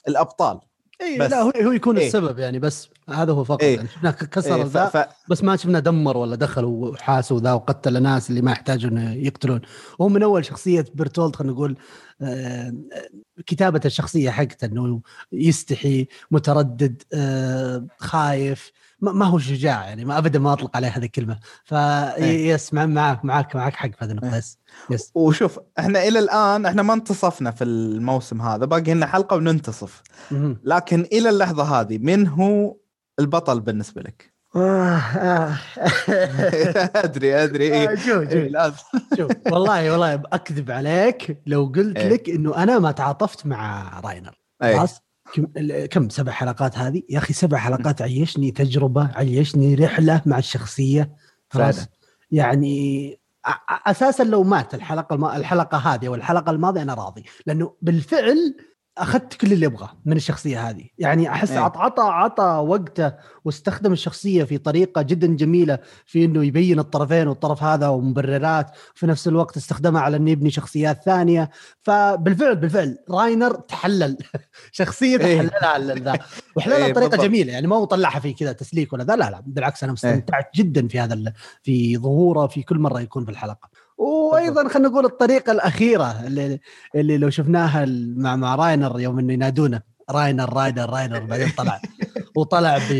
الأبطال. 0.07 0.59
اي 1.01 1.17
لا 1.17 1.41
هو 1.41 1.51
هو 1.62 1.71
يكون 1.71 1.97
إيه؟ 1.97 2.07
السبب 2.07 2.39
يعني 2.39 2.59
بس 2.59 2.89
هذا 3.09 3.33
هو 3.33 3.43
فقط 3.43 3.61
إيه؟ 3.61 3.75
يعني 3.75 3.87
شفناه 3.87 4.11
كسر 4.11 4.55
إيه 4.55 4.63
ف... 4.63 4.77
ف... 4.77 5.07
بس 5.29 5.43
ما 5.43 5.55
شفنا 5.55 5.79
دمر 5.79 6.17
ولا 6.17 6.35
دخل 6.35 6.65
وحاسوا 6.65 7.39
ذا 7.39 7.53
وقتل 7.53 8.03
ناس 8.03 8.29
اللي 8.29 8.41
ما 8.41 8.51
يحتاجوا 8.51 8.91
انه 8.91 9.13
يقتلون. 9.13 9.61
هو 10.01 10.09
من 10.09 10.23
أول 10.23 10.45
شخصية 10.45 10.85
بيرتولد 10.93 11.35
خلينا 11.35 11.53
نقول 11.53 11.77
آه 12.21 12.73
كتابه 13.45 13.81
الشخصية 13.85 14.29
حقته 14.29 14.65
إنه 14.65 15.01
يستحي 15.31 16.07
متردد 16.31 17.01
آه 17.13 17.87
خايف 17.97 18.71
ما 19.01 19.25
هو 19.25 19.39
شجاع 19.39 19.85
يعني 19.85 20.05
ما 20.05 20.17
ابدا 20.17 20.39
ما 20.39 20.53
أطلق 20.53 20.75
عليه 20.75 20.87
هذه 20.87 21.05
الكلمة. 21.05 21.39
ف 21.63 21.91
yes 21.91 22.73
معك 22.73 23.25
معك 23.25 23.55
معك 23.55 23.73
حق 23.73 23.89
في 23.89 24.05
هذه 24.05 24.11
النقطة 24.11 24.37
yes 24.38 24.58
yes. 24.89 25.12
وشوف 25.15 25.59
إحنا 25.79 26.07
إلى 26.07 26.19
الآن 26.19 26.65
إحنا 26.65 26.81
ما 26.81 26.93
انتصفنا 26.93 27.51
في 27.51 27.63
الموسم 27.63 28.41
هذا 28.41 28.65
باقي 28.65 28.93
لنا 28.93 29.05
حلقة 29.05 29.35
وننتصف. 29.35 30.01
لكن 30.63 31.07
إلى 31.11 31.29
اللحظة 31.29 31.63
هذه 31.63 31.97
من 31.97 32.27
هو 32.27 32.75
البطل 33.19 33.60
بالنسبة 33.60 34.02
لك؟ 34.02 34.34
آه، 34.56 34.97
آه. 34.97 35.60
أدري 37.06 37.43
أدري. 37.43 37.73
إيه. 37.73 37.95
شوف 37.95 38.06
شوف. 38.06 38.34
إيه 38.34 38.73
شوف 39.17 39.32
والله 39.52 39.91
والله 39.91 40.13
أكذب 40.13 40.71
عليك 40.71 41.41
لو 41.45 41.71
قلت 41.76 41.97
إيه. 41.97 42.10
لك 42.10 42.30
إنه 42.30 42.63
أنا 42.63 42.80
ما 42.80 42.91
تعاطفت 42.91 43.45
مع 43.45 43.89
راينر. 43.99 44.39
خلاص؟ 44.62 45.02
كم 45.91 46.10
سبع 46.10 46.32
حلقات 46.32 46.78
هذه؟ 46.78 47.04
يا 47.10 47.17
أخي 47.17 47.34
سبع 47.34 47.58
حلقات 47.58 48.02
عيشني 48.02 48.52
تجربة 48.52 49.12
عيشني 49.15 49.76
رحلة 49.76 50.21
مع 50.26 50.38
الشخصية. 50.38 51.15
خلاص؟ 51.49 51.88
يعني 52.32 53.19
أساسا 53.69 54.23
لو 54.23 54.43
مات 54.43 54.73
الحلقة 54.73 55.13
الم... 55.13 55.26
الحلقة 55.26 55.78
هذه 55.78 56.08
أو 56.08 56.15
الحلقة 56.15 56.52
الماضية 56.52 56.82
أنا 56.82 56.93
راضي. 56.93 57.23
لأنه 57.45 57.76
بالفعل 57.82 58.56
أخذت 58.97 59.34
كل 59.34 59.53
اللي 59.53 59.65
ابغاه 59.65 59.89
من 60.06 60.17
الشخصية 60.17 60.69
هذه 60.69 60.86
يعني 60.97 61.29
أحس 61.29 61.51
أيه. 61.51 61.60
عطى 61.60 62.01
عطى 62.01 62.43
وقته 62.43 63.13
واستخدم 63.45 63.91
الشخصية 63.93 64.43
في 64.43 64.58
طريقة 64.58 65.01
جدا 65.01 65.27
جميلة 65.27 65.79
في 66.06 66.25
إنه 66.25 66.45
يبين 66.45 66.79
الطرفين 66.79 67.27
والطرف 67.27 67.63
هذا 67.63 67.88
ومبررات 67.88 68.71
في 68.95 69.08
نفس 69.08 69.27
الوقت 69.27 69.58
استخدمها 69.58 70.01
على 70.01 70.17
إنه 70.17 70.32
يبني 70.32 70.51
شخصيات 70.51 71.03
ثانية 71.03 71.49
فبالفعل 71.82 72.56
بالفعل 72.56 72.97
راينر 73.10 73.56
تحلل 73.56 74.17
شخصية 74.71 75.17
إيه. 75.17 75.47
تحللها 75.47 75.95
ذا 75.95 76.19
وحللها 76.56 76.89
بطريقة 76.89 77.10
بالضبط. 77.10 77.25
جميلة 77.25 77.53
يعني 77.53 77.67
ما 77.67 77.75
هو 77.75 77.86
طلعها 77.86 78.19
في 78.19 78.34
كذا 78.34 78.51
تسليك 78.51 78.93
ولا 78.93 79.03
ذا 79.03 79.15
لا 79.15 79.29
لا 79.29 79.43
بالعكس 79.45 79.84
أنا 79.84 79.93
استمتعت 79.93 80.45
أيه. 80.45 80.63
جدا 80.63 80.88
في 80.88 80.99
هذا 80.99 81.34
في 81.63 81.97
ظهوره 81.97 82.47
في 82.47 82.63
كل 82.63 82.79
مرة 82.79 83.01
يكون 83.01 83.25
في 83.25 83.32
الحلقة 83.32 83.69
وأيضا 83.97 84.67
خلينا 84.67 84.89
نقول 84.89 85.06
الطريقة 85.06 85.51
الأخيرة 85.51 86.27
اللي, 86.27 86.60
اللي 86.95 87.17
لو 87.17 87.29
شفناها 87.29 87.86
مع 88.15 88.36
مع 88.36 88.56
راينر 88.56 88.99
يوم 88.99 89.19
إنه 89.19 89.34
ينادونه. 89.34 89.82
راينر 90.10 90.53
راينر 90.53 90.89
راينر 90.89 91.19
بعدين 91.19 91.49
طلع. 91.58 91.82
وطلع 92.38 92.77
ب 92.77 92.91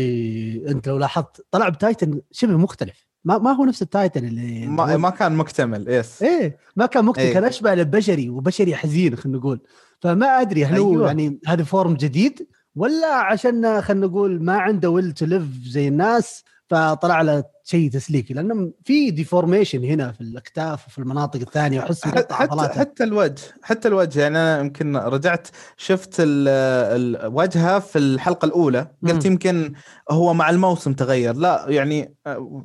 أنت 0.68 0.88
لو 0.88 0.98
لاحظت 0.98 1.46
طلع 1.50 1.68
ب 1.68 1.77
Titan 1.77 2.20
شبه 2.32 2.56
مختلف. 2.56 3.06
ما 3.24 3.38
ما 3.38 3.52
هو 3.52 3.64
نفس 3.64 3.82
ال 3.82 3.89
Titan 3.89 4.24
اللي 4.24 4.66
ما, 4.66 4.96
ما 4.96 5.10
كان 5.10 5.36
مكتمل 5.36 5.88
yes 5.88 6.22
إيه 6.22 6.58
ما 6.76 6.86
كان 6.86 7.04
مكتمل 7.04 7.24
إيه؟ 7.24 7.34
كان 7.34 7.44
أشبه 7.44 7.74
لبشري 7.74 8.30
وبشري 8.30 8.76
حزين 8.76 9.16
خلينا 9.16 9.38
نقول. 9.38 9.60
فما 10.00 10.40
أدري 10.40 10.64
هل 10.64 10.74
أيوة. 10.74 10.86
هو 10.86 11.06
يعني 11.06 11.40
هذا 11.46 11.64
form 11.64 11.94
جديد 11.94 12.48
ولا 12.76 13.14
عشان 13.14 13.80
خلينا 13.80 14.06
نقول 14.06 14.42
ما 14.42 14.56
عنده 14.56 14.90
will 14.90 15.12
to 15.12 15.26
live 15.26 15.42
زي 15.66 15.88
الناس 15.88 16.44
فطلع 16.68 17.22
له 17.22 17.44
شيء 17.64 17.90
تسليكي 17.90 18.34
لأنه 18.34 18.72
في 18.84 19.10
deformation 19.10 19.84
هنا 19.84 20.12
في 20.12 20.20
الأكتاف 20.20 20.86
وفي 20.86 20.98
المناطق 20.98 21.40
الثانية 21.40 21.80
احس 21.80 22.04
حتى, 22.04 22.34
حتى 22.34 23.04
الوجه 23.04 23.42
حتى 23.62 23.88
الوجه 23.88 24.20
يعني 24.20 24.38
أنا 24.38 24.60
يمكن 24.60 24.96
رجعت 24.96 25.48
شفت 25.76 26.14
الوجهه 26.18 27.78
في 27.78 27.98
الحلقة 27.98 28.46
الأولى 28.46 28.86
قلت 29.06 29.24
يمكن 29.24 29.72
هو 30.10 30.34
مع 30.34 30.50
الموسم 30.50 30.92
تغير 30.92 31.36
لا 31.36 31.64
يعني 31.68 32.14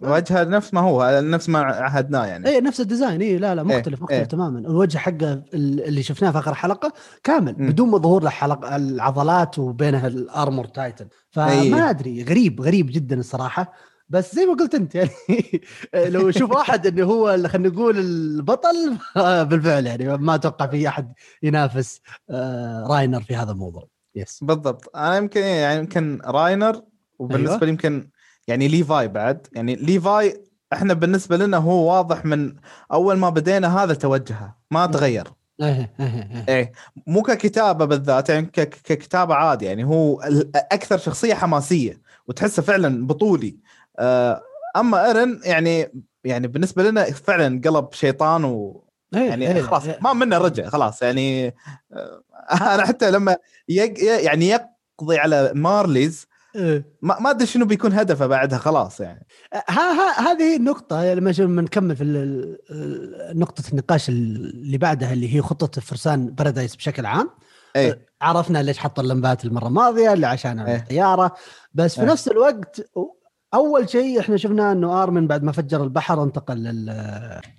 وجهه 0.01 0.43
نفس 0.43 0.73
ما 0.73 0.81
هو 0.81 1.21
نفس 1.23 1.49
ما 1.49 1.59
عهدناه 1.59 2.25
يعني. 2.25 2.47
اي 2.47 2.61
نفس 2.61 2.81
ال 2.81 2.87
design 2.87 3.21
اي 3.21 3.37
لا 3.37 3.55
لا 3.55 3.63
مختلف 3.63 3.87
إيه 3.87 4.03
مختلف 4.03 4.11
إيه. 4.11 4.23
تماما. 4.23 4.59
الوجه 4.59 4.97
حقه 4.97 5.43
اللي 5.53 6.03
شفناه 6.03 6.31
في 6.31 6.39
آخر 6.39 6.53
حلقة 6.53 6.93
كامل 7.23 7.55
م. 7.57 7.69
بدون 7.69 7.89
ما 7.89 7.97
ظهور 7.97 8.23
له 8.23 8.75
العضلات 8.75 9.59
وبينها 9.59 10.07
ال 10.07 10.17
Armor 10.17 10.65
Titan 10.65 11.07
فما 11.31 11.51
أيه. 11.51 11.89
أدري 11.89 12.23
غريب 12.23 12.61
غريب 12.61 12.91
جدا 12.91 13.19
الصراحة. 13.19 13.73
بس 14.09 14.35
زي 14.35 14.45
ما 14.45 14.53
قلت 14.53 14.75
أنت 14.75 14.95
يعني 14.95 15.11
لو 16.13 16.29
أشوف 16.29 16.51
أحد 16.51 16.87
إنه 16.87 17.05
هو 17.05 17.47
خلينا 17.47 17.69
نقول 17.69 17.99
البطل 17.99 18.97
بالفعل 19.49 19.85
يعني 19.85 20.17
ما 20.17 20.35
أتوقع 20.35 20.67
في 20.67 20.87
أحد 20.87 21.13
ينافس 21.43 22.01
آه، 22.29 22.87
راينر 22.89 23.21
في 23.21 23.35
هذا 23.35 23.51
الموضوع. 23.51 23.87
yes 24.15 24.43
بالضبط. 24.43 24.95
أنا 24.95 25.17
يمكن 25.17 25.41
يعني 25.41 25.79
يمكن 25.79 26.21
راينر 26.25 26.81
وبالنسبة 27.19 27.53
أيوة. 27.53 27.65
لي 27.65 27.69
يمكن 27.69 28.09
يعني 28.47 28.67
ليفاي 28.67 29.07
بعد. 29.07 29.47
يعني 29.53 29.75
ليفاي 29.75 30.43
إحنا 30.73 30.93
بالنسبة 30.93 31.37
لنا 31.37 31.57
هو 31.57 31.91
واضح 31.91 32.25
من 32.25 32.55
أول 32.91 33.17
ما 33.17 33.29
بدينا 33.29 33.83
هذا 33.83 33.93
توجهه 33.93 34.57
ما 34.71 34.85
تغير. 34.85 35.27
إيه 35.61 35.93
إيه. 36.49 36.71
مو 37.07 37.21
ككتابة 37.21 37.85
بالذات 37.85 38.29
يعني 38.29 38.45
ككتابة 38.83 39.35
عادي 39.35 39.65
يعني 39.65 39.83
هو 39.83 40.21
أكثر 40.55 40.97
شخصية 40.97 41.33
حماسية 41.33 42.01
وتحسه 42.27 42.61
فعلا 42.61 43.07
بطولي. 43.07 43.57
أما 44.75 45.07
إيرن 45.07 45.41
يعني 45.43 46.03
يعني 46.23 46.47
بالنسبة 46.47 46.83
لنا 46.83 47.03
فعلا 47.03 47.61
قلب 47.65 47.93
شيطان 47.93 48.43
و 48.43 48.85
إيه، 49.15 49.29
يعني 49.29 49.55
إيه 49.55 49.61
خلاص 49.61 49.85
إيه. 49.85 49.99
ما 50.01 50.13
منه 50.13 50.37
رجع 50.37 50.69
خلاص 50.69 51.01
يعني 51.01 51.55
آه، 51.93 52.23
أنا 52.75 52.85
حتى 52.85 53.11
لما 53.11 53.37
يق 53.69 53.93
يعني 54.23 54.47
يقضي 54.49 55.17
على 55.17 55.51
مارليز. 55.55 56.29
ما 57.01 57.19
ما 57.19 57.29
أدري 57.29 57.45
شنو 57.45 57.65
بيكون 57.65 57.93
هدفه 57.93 58.27
بعدها 58.27 58.59
خلاص 58.59 58.99
يعني 58.99 59.27
ها 59.53 59.91
ها 59.91 60.31
هذه 60.31 60.55
النقطة 60.55 61.13
لما 61.13 61.61
نكمل 61.61 61.95
في 61.95 62.03
نقطة 63.35 63.63
النقاش 63.71 64.09
اللي 64.09 64.77
بعدها 64.77 65.13
اللي 65.13 65.35
هي 65.35 65.41
خطة 65.41 65.81
فرسان 65.81 66.27
بارادايس 66.27 66.75
بشكل 66.75 67.05
عام 67.05 67.29
أي. 67.75 67.99
عرفنا 68.21 68.63
ليش 68.63 68.77
حط 68.77 68.99
اللمبات 68.99 69.45
المرة 69.45 69.67
الماضية 69.67 70.13
اللي 70.13 70.27
عشان 70.27 70.59
الطيارة 70.59 71.35
بس 71.73 71.95
في 71.95 72.01
أي. 72.01 72.05
نفس 72.05 72.27
الوقت 72.27 72.89
أول 73.53 73.89
شيء 73.89 74.19
إحنا 74.19 74.37
شفنا 74.37 74.71
إنه 74.71 75.03
آرمن 75.03 75.27
بعد 75.27 75.43
ما 75.43 75.51
فجر 75.51 75.83
البحر 75.83 76.23
انتقل 76.23 76.63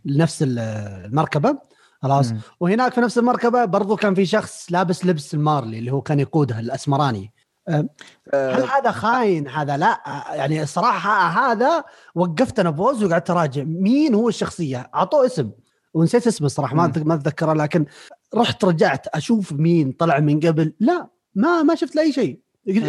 لنفس 0.04 0.44
المركبة 0.46 1.58
خلاص. 2.02 2.32
وهناك 2.60 2.92
في 2.92 3.00
نفس 3.00 3.18
المركبة 3.18 3.64
برضو 3.64 3.96
كان 3.96 4.14
في 4.14 4.26
شخص 4.26 4.66
لابس 4.70 5.06
لبس 5.06 5.34
المارلي 5.34 5.78
اللي 5.78 5.92
هو 5.92 6.00
كان 6.00 6.20
يقودها 6.20 6.60
الأسمراني. 6.60 7.32
أه، 7.68 7.88
هل 8.34 8.62
هذا 8.62 8.90
خاين؟ 8.90 9.48
هذا 9.48 9.76
لا. 9.76 10.00
يعني 10.34 10.62
الصراحه 10.62 11.28
هذا 11.28 11.84
وقفت 12.14 12.58
أنا 12.58 12.70
بوز 12.70 13.04
وقعدت 13.04 13.30
أراجع 13.30 13.62
مين 13.62 14.14
هو 14.14 14.28
الشخصية. 14.28 14.90
أعطوه 14.94 15.26
اسم. 15.26 15.50
ونسيت 15.94 16.26
اسمه 16.26 16.46
الصراحه 16.46 16.74
ما 16.76 16.92
ما 16.96 17.14
أتذكره 17.14 17.52
لكن 17.52 17.86
رحت 18.34 18.64
رجعت 18.64 19.06
أشوف 19.06 19.52
مين 19.52 19.92
طلع 19.92 20.20
من 20.20 20.40
قبل. 20.40 20.74
لا 20.80 21.08
ما 21.34 21.62
ما 21.62 21.74
شفت 21.74 21.96
له 21.96 22.02
أي 22.02 22.12
شيء. 22.12 22.40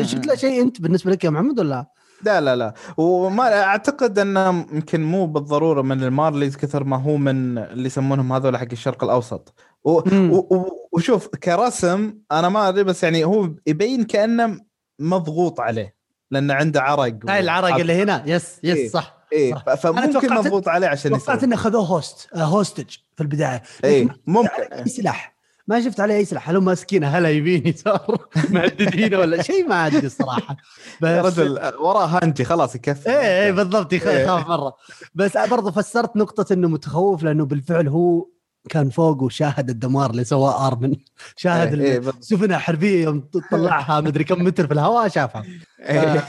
شفت 0.02 0.28
له 0.28 0.36
شيء 0.36 0.62
أنت 0.62 0.82
بالنسبة 0.82 1.12
لك 1.12 1.24
يا 1.24 1.30
محمد 1.30 1.60
ولا؟ 1.60 1.86
لا 2.24 2.42
لا 2.42 2.56
لا. 2.56 2.74
وما 2.98 3.64
أعتقد 3.64 4.20
أنه 4.20 4.50
يمكن 4.50 5.04
مو 5.04 5.26
بالضرورة 5.26 5.82
من 5.82 6.04
المارليز 6.04 6.58
كثر 6.58 6.84
ما 6.84 6.98
هو 6.98 7.18
من 7.18 7.58
اللي 7.58 7.86
يسمونهم 7.86 8.34
هذول 8.34 8.58
حق 8.58 8.68
الشرق 8.72 9.04
الأوسط. 9.04 9.54
و... 9.84 9.92
و... 9.92 10.88
وشوف 10.92 11.28
كرسم 11.28 12.14
أنا 12.32 12.50
ما 12.50 12.70
أدري 12.70 12.84
بس 12.84 13.04
يعني 13.04 13.24
هو 13.26 13.50
يبين 13.68 14.04
كأنه 14.04 14.60
مضغوط 15.00 15.60
عليه 15.60 15.96
لأنه 16.32 16.54
عنده 16.54 16.82
عرق 16.82 17.16
هاي 17.30 17.40
العرق 17.40 17.76
اللي 17.76 18.04
هنا. 18.04 18.24
yes 18.26 18.60
yes 18.64 18.78
إيه. 18.78 18.90
صح 18.90 19.18
إيه 19.34 19.56
صح. 19.56 19.76
فممكن 19.76 20.34
مضغوط 20.34 20.68
عليه 20.68 20.88
عشان 20.88 21.12
توقعت 21.12 21.44
إنه 21.44 21.56
خذوه 21.56 21.86
hos 21.86 22.30
hostage 22.36 22.90
في 23.16 23.24
البداية. 23.24 23.62
إيه 23.84 24.08
ممكن. 24.28 24.86
سلاح 24.86 25.41
ما 25.68 25.82
شفت 25.82 26.00
عليه 26.00 26.16
أي 26.16 26.26
سلاح. 26.26 26.50
هل 26.50 26.58
ماسكينه 26.58 27.08
هلا 27.08 27.30
يبين 27.30 27.68
يسار؟ 27.68 28.28
مهددينه 28.50 29.20
ولا 29.20 29.42
شيء؟ 29.42 29.68
ما 29.68 29.88
أدري 29.88 30.06
الصراحة. 30.06 30.58
بس 31.02 31.40
رجل 31.40 31.52
وراه 31.80 32.06
هانتي 32.06 32.44
خلاص 32.44 32.76
يكفي. 32.76 33.10
إيه 33.10 33.44
إيه 33.44 33.52
بالضبط 33.52 33.94
يخاف 33.94 34.08
إيه. 34.16 34.48
مرة. 34.50 34.76
بس 35.16 35.38
برضه 35.38 35.72
فسرت 35.72 36.16
نقطة 36.16 36.54
إنه 36.54 36.68
متخوف 36.68 37.24
لأنه 37.24 37.46
بالفعل 37.46 37.88
هو 37.88 38.28
كان 38.70 38.90
فوق 38.90 39.24
وشاهد 39.24 39.70
الدمار 39.70 40.10
اللي 40.10 40.24
سواه 40.24 40.68
آرمن. 40.68 40.96
شاهد 41.36 41.80
إيه 41.80 41.92
إيه 41.92 41.98
السفن 41.98 42.54
الحربيه 42.54 43.04
يوم 43.04 43.30
طلعها 43.52 44.02
مدري 44.02 44.24
كم 44.24 44.44
متر 44.44 44.68
في 44.68 44.74
الهواء 44.74 45.08
شافها. 45.08 45.44
إيه. 45.80 46.20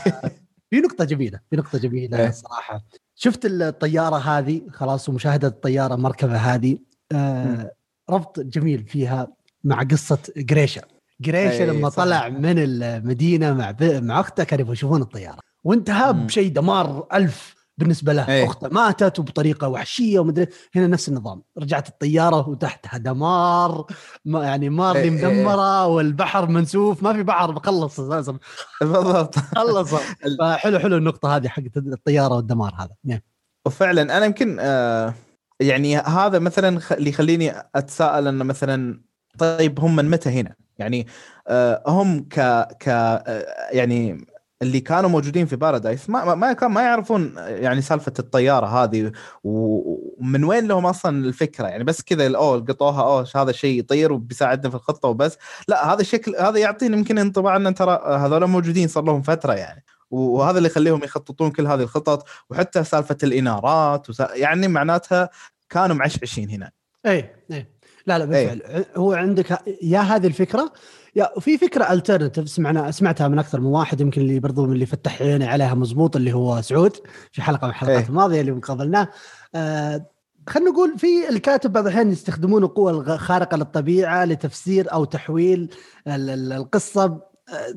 في 0.71 0.81
نقطة 0.81 1.05
جميلة 1.05 1.41
في 1.51 1.57
نقطة 1.57 1.79
جميلة 1.79 2.19
إيه. 2.19 2.31
صراحة 2.31 2.83
شفت 3.15 3.45
الطيارة 3.45 4.17
هذه؟ 4.17 4.63
خلاص 4.71 5.09
ومشاهدة 5.09 5.49
الطيارة 5.49 5.95
المركبة 5.95 6.37
هذه. 6.37 6.79
آه 7.13 7.73
ربط 8.13 8.41
جميل 8.41 8.85
فيها 8.87 9.29
مع 9.65 9.83
قصة 9.83 10.19
جريشا 10.37 10.83
جريشا 11.21 11.63
لما 11.63 11.89
صح. 11.91 11.97
طلع 11.97 12.29
من 12.29 12.55
المدينة 12.59 13.53
مع 13.55 13.75
مع 13.81 14.21
أخته 14.21 14.45
كانوا 14.45 14.73
يشوفون 14.73 15.03
الطيارة. 15.03 15.39
وانتهى 15.65 16.13
بشيء 16.13 16.53
دمار 16.53 17.07
ألف 17.13 17.55
بالنسبة 17.79 18.13
له. 18.13 18.29
أيه. 18.29 18.45
أخته 18.47 18.69
ماتت 18.69 19.19
وبطريقة 19.19 19.69
وحشية 19.69 20.19
ومدري 20.19 20.47
هنا 20.75 20.87
نفس 20.87 21.09
النظام. 21.09 21.43
رجعت 21.59 21.89
الطيارة 21.89 22.49
وتحتها 22.49 22.99
دمار 22.99 23.87
ما 24.25 24.45
يعني 24.45 24.69
مارلي 24.69 25.03
أيه. 25.03 25.11
مدمرة 25.11 25.87
والبحر 25.87 26.47
منسوف 26.47 27.03
ما 27.03 27.13
في 27.13 27.23
بحر 27.23 27.51
بخلص 27.51 28.01
أساسا. 28.01 28.39
بالضبط. 28.81 29.39
خلص. 29.39 29.95
فحلو 30.41 30.79
حلو 30.79 30.97
النقطة 30.97 31.37
هذه 31.37 31.49
حقت 31.49 31.77
الطيارة 31.77 32.37
والدمار 32.37 32.75
هذا. 32.79 33.17
yeah. 33.17 33.21
وفعلا 33.67 34.03
أنا 34.03 34.27
يمكن 34.27 34.57
آه 34.61 35.15
يعني 35.63 35.97
هذا 35.97 36.39
مثلا 36.39 36.81
اللي 36.91 37.11
يخليني 37.11 37.53
أتساءل 37.75 38.29
إنه 38.29 38.45
مثلا 38.45 39.01
طيب 39.39 39.81
هم 39.81 39.97
من 39.97 40.11
متى 40.11 40.31
هنا؟ 40.31 40.55
يعني 40.79 41.07
آه 41.49 41.83
هم 41.87 42.21
ك 42.21 42.41
ك 42.81 42.89
آه 42.89 43.71
يعني 43.73 44.27
اللي 44.63 44.81
كانوا 44.81 45.11
موجودين 45.11 45.47
في 45.47 45.57
بارادايس 45.57 46.11
ما 46.11 46.35
ما 46.35 46.53
كان 46.53 46.71
ما 46.71 46.83
يعرفون 46.83 47.35
يعني 47.39 47.83
سالفة 47.83 48.13
الطيارة 48.19 48.67
هذه 48.67 49.13
ومن 49.45 50.45
وين 50.45 50.69
لهم 50.69 50.87
أصلا 50.87 51.27
الفكرة؟ 51.27 51.67
يعني 51.67 51.85
بس 51.85 52.03
كذا 52.03 52.37
أوه 52.37 52.57
لقطوها 52.57 53.03
أوه 53.03 53.29
هذا 53.37 53.51
الشيء 53.51 53.79
يطير 53.79 54.13
وبيساعدنا 54.13 54.71
في 54.71 54.77
الخطة 54.77 55.09
وبس. 55.09 55.39
لا 55.69 55.93
هذا 55.93 56.01
الشكل 56.01 56.37
هذا 56.37 56.59
يعطينا 56.59 56.97
يمكن 56.97 57.19
انطباع 57.19 57.57
ان 57.57 57.75
ترى 57.75 58.01
هذول 58.07 58.47
موجودين 58.47 58.89
صار 58.89 59.05
لهم 59.05 59.23
فترة 59.23 59.53
يعني. 59.53 59.85
وهذا 60.13 60.59
اللي 60.59 60.69
يخليهم 60.69 61.05
يخططون 61.05 61.51
كل 61.51 61.67
هذه 61.67 61.83
الخطط 61.83 62.29
وحتى 62.51 62.85
سالفة 62.85 63.17
الإنارات 63.23 64.11
وسا... 64.11 64.29
يعني 64.35 64.69
معناتها 64.69 65.31
كانوا 65.71 65.97
معشعشين 65.97 66.51
هنا 66.51 66.71
اي 67.07 67.35
اي 67.53 67.67
لا 68.07 68.19
لا 68.19 68.25
بالفعل 68.25 68.63
أي. 68.63 68.85
هو 68.97 69.13
عندك 69.13 69.59
يا 69.83 69.99
هذه 69.99 70.27
الفكرة 70.27 70.73
يا 71.17 71.41
في 71.41 71.59
فكرة 71.59 71.93
الترنتيف 71.93 72.49
سمعنا 72.49 72.91
سمعتها 72.91 73.29
من 73.29 73.39
أكثر 73.39 73.61
من 73.61 73.67
واحد 73.67 74.01
يمكن 74.01 74.21
اللي 74.21 74.41
برضو 74.41 74.67
من 74.67 74.73
اللي 74.73 74.87
فتح 74.87 75.23
عيني 75.23 75.47
عليها 75.47 75.75
مزبوط 75.75 76.17
اللي 76.17 76.33
هو 76.33 76.61
سعود 76.61 76.97
في 77.33 77.43
حلقة 77.43 77.65
من 77.65 77.71
الحلقات 77.71 78.03
إيه. 78.03 78.09
الماضية 78.09 78.41
اللي 78.41 78.53
قابلناه 78.53 79.09
آه 79.55 80.07
خلينا 80.49 80.71
نقول 80.71 80.99
في 80.99 81.29
الكاتب 81.29 81.73
بعض 81.73 81.87
الأحيان 81.87 82.13
يستخدمون 82.13 82.63
القوى 82.63 82.93
الخارقه 82.93 83.57
للطبيعة 83.57 84.25
لتفسير 84.25 84.93
أو 84.93 85.05
تحويل 85.05 85.75
القصة 86.07 87.32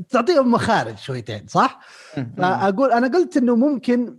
تعطيهم 0.09 0.51
مخارج 0.51 0.97
شويتين 0.97 1.45
صح؟ 1.47 1.79
فأقول 2.37 2.91
أنا 2.91 3.07
قلت 3.07 3.37
إنه 3.37 3.55
ممكن 3.55 4.17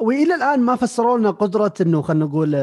وإلى 0.00 0.34
الآن 0.34 0.60
ما 0.60 0.76
فسروا 0.76 1.18
لنا 1.18 1.30
قدرة 1.30 1.72
إنه 1.80 2.02
خلينا 2.02 2.24
نقول 2.24 2.54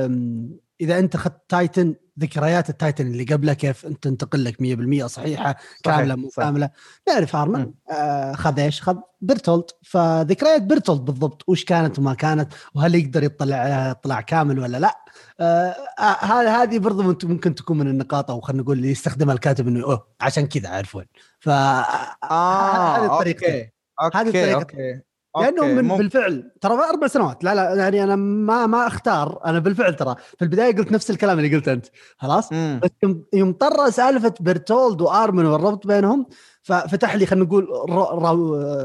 إذا 0.82 1.00
أنت 1.00 1.16
أخذت 1.16 1.42
Titan 1.50 1.96
ذكريات 2.20 2.70
ال 2.70 2.76
Titan 2.76 3.08
اللي 3.08 3.24
قبله 3.24 3.54
كيف 3.54 3.86
أنت 3.86 4.04
تنتقل 4.04 4.44
لك 4.46 4.56
100% 5.04 5.06
صحيحة 5.06 5.56
كاملة 5.84 6.16
مو 6.16 6.30
كاملة. 6.30 6.70
نعرف 7.08 7.36
ارمن 7.36 7.72
آه 7.92 8.34
خذ 8.34 8.60
إيش؟ 8.60 8.82
خذ 8.82 8.96
بيرتولد. 9.22 9.64
فذكريات 9.84 10.62
بيرتولد 10.62 11.02
بالضبط 11.02 11.44
وش 11.48 11.66
كانت 11.66 12.00
وما 12.00 12.14
كانت 12.14 12.54
وهل 12.76 12.96
يقدر 12.96 13.24
يطلع 13.24 13.58
اطلاع 13.92 14.22
كامل 14.22 14.60
ولا 14.60 14.78
لا؟ 14.78 14.98
آه 15.40 15.76
هذه 16.22 16.64
هذه 16.64 16.80
برضو 16.80 17.04
ممكن 17.24 17.56
تكون 17.56 17.78
من 17.78 17.88
النقاط 17.88 18.32
أو 18.32 18.42
خلينا 18.42 18.64
نقول 18.64 18.78
اللي 18.78 18.92
يستخدمها 18.92 19.34
الكاتب 19.34 19.68
إنه 19.68 19.84
أوه 19.84 20.08
عشان 20.22 20.48
كذا 20.48 20.70
عرفون. 20.70 21.06
ف 21.40 21.50
آه 21.50 22.98
هذه 22.98 23.06
الطريقة. 23.06 23.70
هذه 24.14 24.28
الطريقة. 24.28 25.09
لأنه 25.38 25.66
من 25.66 25.84
مم... 25.84 25.98
بالفعل 25.98 26.52
ترى 26.62 26.74
أربع 26.74 27.08
سنوات 27.08 27.44
لا 27.44 27.56
لا 27.56 27.76
يعني 27.76 28.04
أنا 28.04 28.16
ما 28.16 28.66
ما 28.66 28.88
أختار 28.88 29.40
أنا 29.46 29.60
بالفعل 29.60 29.96
ترى 29.96 30.16
في 30.38 30.46
البداية 30.46 30.76
قلت 30.76 30.92
نفس 30.92 31.12
الكلام 31.12 31.40
اللي 31.40 31.56
قلته 31.56 31.74
أنت 31.74 31.86
خلاص؟ 32.18 32.54
مم. 32.54 32.80
بس 32.84 32.90
يوم 33.34 33.54
طر 33.54 33.90
سالفة 33.90 34.34
بيرتولد 34.40 35.02
وآرمن 35.02 35.46
والربط 35.46 35.88
بينهم 35.88 36.26
ففتح 36.62 37.16
لي 37.16 37.26
خلينا 37.26 37.46
نقول 37.46 37.68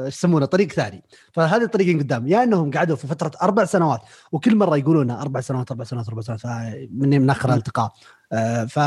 إيش 0.05 0.15
يسمونه 0.17 0.47
طريق 0.47 0.73
ثاني. 0.73 1.05
فهذه 1.33 1.63
الطريقين 1.63 1.99
قدام. 1.99 2.29
يا 2.29 2.43
إنهم 2.43 2.71
قعدوا 2.71 2.97
في 2.97 3.07
فترة 3.07 3.31
أربع 3.43 3.65
سنوات 3.65 4.01
وكل 4.33 4.57
مرة 4.57 4.77
يقولونها 4.77 5.23
أربع 5.23 5.41
سنوات 5.41 5.71
أربع 5.71 5.85
سنوات 5.85 6.09
أربع 6.09 6.21
سنوات 6.21 6.41
مني 6.91 7.19
من 7.19 7.31
آخر 7.31 7.53
الالتقاء 7.53 7.93
آه 8.33 8.65
ف 8.65 8.79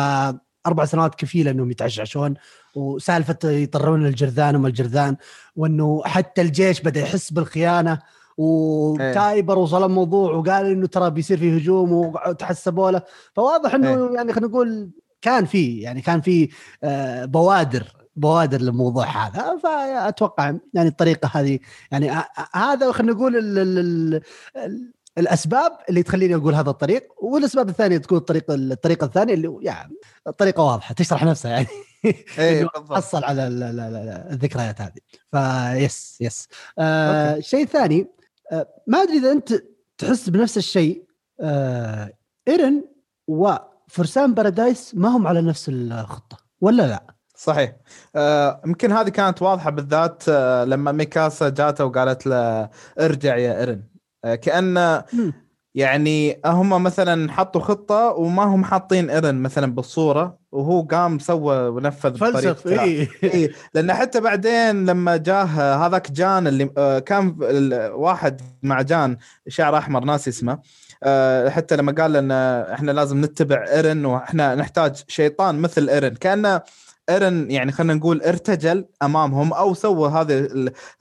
أربع 0.67 0.85
سنوات 0.85 1.15
كفيلة 1.15 1.51
إنهم 1.51 1.71
يتعشعشون 1.71 2.33
وسالفة 2.75 3.37
يطرون 3.43 4.05
الجرذان 4.05 4.55
وما 4.55 4.67
الجرذان 4.67 5.15
وإنه 5.55 6.01
حتى 6.05 6.41
الجيش 6.41 6.81
بدأ 6.81 7.01
يحس 7.01 7.31
بالخيانة 7.31 7.99
وتايبر 8.37 9.57
وصل 9.57 9.83
الموضوع 9.83 10.31
وقال 10.31 10.65
إنه 10.65 10.87
ترى 10.87 11.09
بيصير 11.09 11.37
في 11.37 11.57
هجوم 11.57 11.91
وتحسبوا 11.91 12.91
له 12.91 13.01
فواضح 13.35 13.73
إنه 13.73 13.89
إيه. 13.89 14.15
يعني 14.15 14.33
خلينا 14.33 14.47
نقول 14.47 14.89
كان 15.21 15.45
في 15.45 15.77
يعني 15.79 16.01
كان 16.01 16.21
في 16.21 16.49
آه، 16.83 17.25
بوادر 17.25 17.83
بوادر 18.15 18.61
للموضوع 18.61 19.05
هذا 19.05 19.57
فأتوقع 19.63 20.53
يعني 20.73 20.89
الطريقة 20.89 21.29
هذه 21.33 21.59
يعني 21.91 22.11
هذا 22.53 22.91
خلينا 22.91 23.13
نقول 23.13 23.37
ال 23.37 23.57
ال 23.57 24.21
ال 24.55 24.91
الأسباب 25.17 25.71
اللي 25.89 26.03
تخليني 26.03 26.35
أقول 26.35 26.55
هذا 26.55 26.69
الطريق 26.69 27.03
والأسباب 27.23 27.69
الثانية 27.69 27.97
تكون 27.97 28.17
الطريقة 28.17 28.55
الطريقة 28.55 29.05
الثانية 29.05 29.33
اللي 29.33 29.57
يعني 29.61 29.95
الطريقة 30.27 30.63
واضحة 30.63 30.93
تشرح 30.93 31.23
نفسها 31.23 31.51
يعني. 31.51 31.67
إيه 32.39 32.67
حصل 32.91 33.23
على 33.23 33.47
الذكريات 34.31 34.81
هذه. 34.81 34.99
ف 35.31 35.53
yes 35.53 36.17
yes 36.21 36.47
آه 36.79 37.41
الثاني 37.53 38.07
آه 38.51 38.67
ما 38.87 38.97
أدري 38.97 39.17
إذا 39.17 39.31
أنت 39.31 39.63
تحس 39.97 40.29
بنفس 40.29 40.57
الشيء 40.57 41.03
آه 41.41 42.13
إيرن 42.47 42.83
وفرسان 43.27 44.33
بارادايس 44.33 44.95
ما 44.95 45.09
هم 45.09 45.27
على 45.27 45.41
نفس 45.41 45.69
الخطة 45.69 46.37
ولا 46.61 46.87
لا؟ 46.87 47.03
صحيح. 47.35 47.75
آه، 48.15 48.61
يمكن 48.65 48.91
آه 48.91 49.01
هذه 49.01 49.09
كانت 49.09 49.41
واضحة 49.41 49.69
بالذات 49.69 50.23
آه 50.29 50.63
لما 50.63 50.91
ميكاسا 50.91 51.49
جاته 51.49 51.85
وقالت 51.85 52.27
له 52.27 52.69
ارجع 52.99 53.37
يا 53.37 53.59
إيرن. 53.59 53.83
كأن 54.23 55.03
يعني 55.77 56.41
هم 56.45 56.83
مثلا 56.83 57.31
حطوا 57.31 57.61
خطة 57.61 58.09
وما 58.09 58.43
هم 58.43 58.63
حاطين 58.63 59.09
ايرن 59.09 59.35
مثلا 59.35 59.75
بالصورة 59.75 60.37
وهو 60.51 60.81
قام 60.81 61.19
سوى 61.19 61.67
ونفذ 61.67 62.17
فلسف 62.17 62.67
اي 62.67 63.07
إيه. 63.23 63.51
لأن 63.73 63.93
حتى 63.93 64.21
بعدين 64.21 64.85
لما 64.85 65.17
جاه 65.17 65.45
هذاك 65.85 66.11
جان 66.11 66.47
اللي 66.47 66.69
آه، 66.77 66.99
كان 66.99 67.35
واحد 67.93 68.41
مع 68.63 68.81
جان 68.81 69.17
شعر 69.47 69.77
أحمر 69.77 70.03
ناسي 70.03 70.27
اسمه 70.27 70.59
آه، 71.03 71.49
حتى 71.49 71.75
لما 71.75 71.91
قال 71.91 72.13
لنا 72.13 72.73
إحنا 72.73 72.91
لازم 72.91 73.21
نتبع 73.21 73.65
ايرن 73.67 74.05
وإحنا 74.05 74.55
نحتاج 74.55 75.03
شيطان 75.07 75.59
مثل 75.59 75.89
ايرن 75.89 76.15
كانه 76.15 76.61
ايرن 77.09 77.51
يعني 77.51 77.71
خلينا 77.71 77.93
نقول 77.93 78.21
ارتجل 78.21 78.85
أمامهم 79.03 79.53
أو 79.53 79.73
سوى 79.73 80.09
هذه 80.09 80.47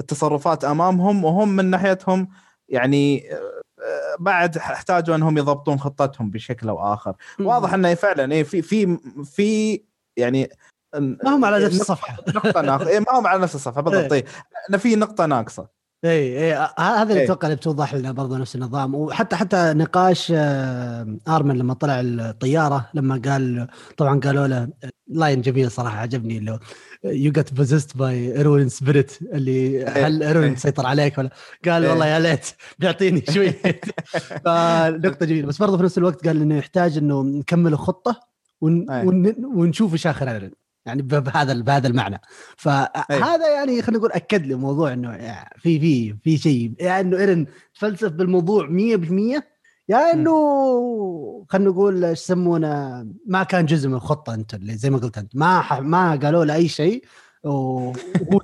التصرفات 0.01 0.65
أمامهم 0.65 1.25
وهم 1.25 1.57
من 1.57 1.65
ناحيتهم 1.65 2.29
يعني 2.69 3.33
آه، 3.33 4.17
بعد 4.21 4.57
احتاجوا 4.57 5.17
أنهم 5.17 5.39
يضبطون 5.39 5.79
خطتهم 5.79 6.31
بشكل 6.31 6.69
أو 6.69 6.95
آخر. 6.95 7.15
واضح 7.41 7.75
إنه 7.75 7.95
فعلا 7.95 8.33
إيه 8.33 8.43
في 8.43 8.63
في 8.63 8.99
في 9.25 9.81
يعني 10.17 10.49
ما 10.95 11.37
هم 11.37 11.45
على 11.45 11.65
نفس 11.65 11.81
الصفحة. 11.81 12.17
نقطة 12.29 12.61
ناقصة. 12.61 12.89
إيه 12.89 12.99
ما 12.99 13.19
هم 13.19 13.27
على 13.27 13.43
نفس 13.43 13.55
الصفحة 13.55 13.81
بالضبط. 13.81 14.13
إيه. 14.13 14.25
انه 14.71 14.79
في 14.79 14.97
نقطة 14.97 15.27
ناقصة. 15.27 15.76
اي 16.11 16.53
اي 16.53 16.69
هذا 16.79 17.13
اللي 17.13 17.25
أتوقع 17.25 17.49
اللي 17.49 17.57
بتوضح 17.57 17.95
لنا 17.95 18.13
برضه 18.13 18.39
نفس 18.39 18.57
النظام. 18.57 18.95
وحتى 18.95 19.37
حتى 19.37 19.73
نقاش 19.77 20.33
آه، 20.37 21.19
آرمن 21.29 21.59
لما 21.59 21.75
طلع 21.75 22.01
الطيارة 22.01 22.89
لما 22.95 23.21
قال 23.25 23.67
طبعا 23.97 24.21
قالوا 24.21 24.47
له 24.47 24.69
line 25.09 25.41
جميل 25.41 25.71
صراحة 25.71 25.99
عجبني 25.99 26.39
اللي 26.39 26.59
you 27.05 27.33
get 27.33 27.53
possessed 27.53 27.97
by 27.97 28.37
Erwin 28.37 28.69
spirit 28.69 29.19
اللي 29.23 29.85
هل 29.85 30.23
ايروين 30.23 30.57
سيطر 30.57 30.87
عليك 30.87 31.19
ولا؟ 31.19 31.31
قال 31.65 31.87
والله 31.87 32.07
يا 32.07 32.19
ليت 32.19 32.47
بيعطيني 32.79 33.25
شوي. 33.31 33.51
فنقطة 34.45 35.27
جميلة. 35.27 35.47
بس 35.47 35.59
برضه 35.59 35.77
في 35.77 35.83
نفس 35.83 35.99
الوقت 35.99 36.27
قال 36.27 36.43
إنه 36.43 36.57
يحتاج 36.57 36.99
إنه 36.99 37.23
نكمل 37.23 37.79
خطه 37.79 38.21
ون... 38.61 38.87
ون... 38.91 39.35
ونشوف 39.45 39.93
إيش 39.93 40.07
آخر 40.07 40.31
ايرن 40.31 40.51
يعني 40.87 41.03
بهذا 41.03 41.55
بهذا 41.55 41.89
المعنى. 41.89 42.21
فهذا 42.57 43.55
يعني 43.55 43.83
خلينا 43.83 43.99
نقول 43.99 44.13
أكد 44.13 44.47
لي 44.47 44.55
موضوع 44.55 44.93
إنه 44.93 45.19
في 45.59 45.81
في 45.81 46.17
في 46.25 46.39
شيء. 46.39 46.73
يعني 46.79 47.09
إنه 47.09 47.17
إيرن 47.19 47.47
تفلسف 47.75 48.13
بالموضوع 48.13 48.67
100% 48.67 49.43
يا 49.89 50.13
إنه 50.13 51.47
خلينا 51.49 51.71
نقول 51.71 52.05
إيش 52.05 52.21
يسمونه 52.23 53.07
ما 53.27 53.43
كان 53.43 53.67
جزء 53.67 53.89
من 53.89 53.95
الخطة 53.95 54.35
أنت 54.35 54.55
اللي 54.55 54.77
زي 54.77 54.91
ما 54.91 54.99
قلت 54.99 55.19
أنت. 55.19 55.37
ما 55.37 55.81
ما 55.81 56.17
قالوا 56.23 56.45
له 56.45 56.55
أي 56.55 56.69
شيء 56.69 57.05
وهو 57.45 57.93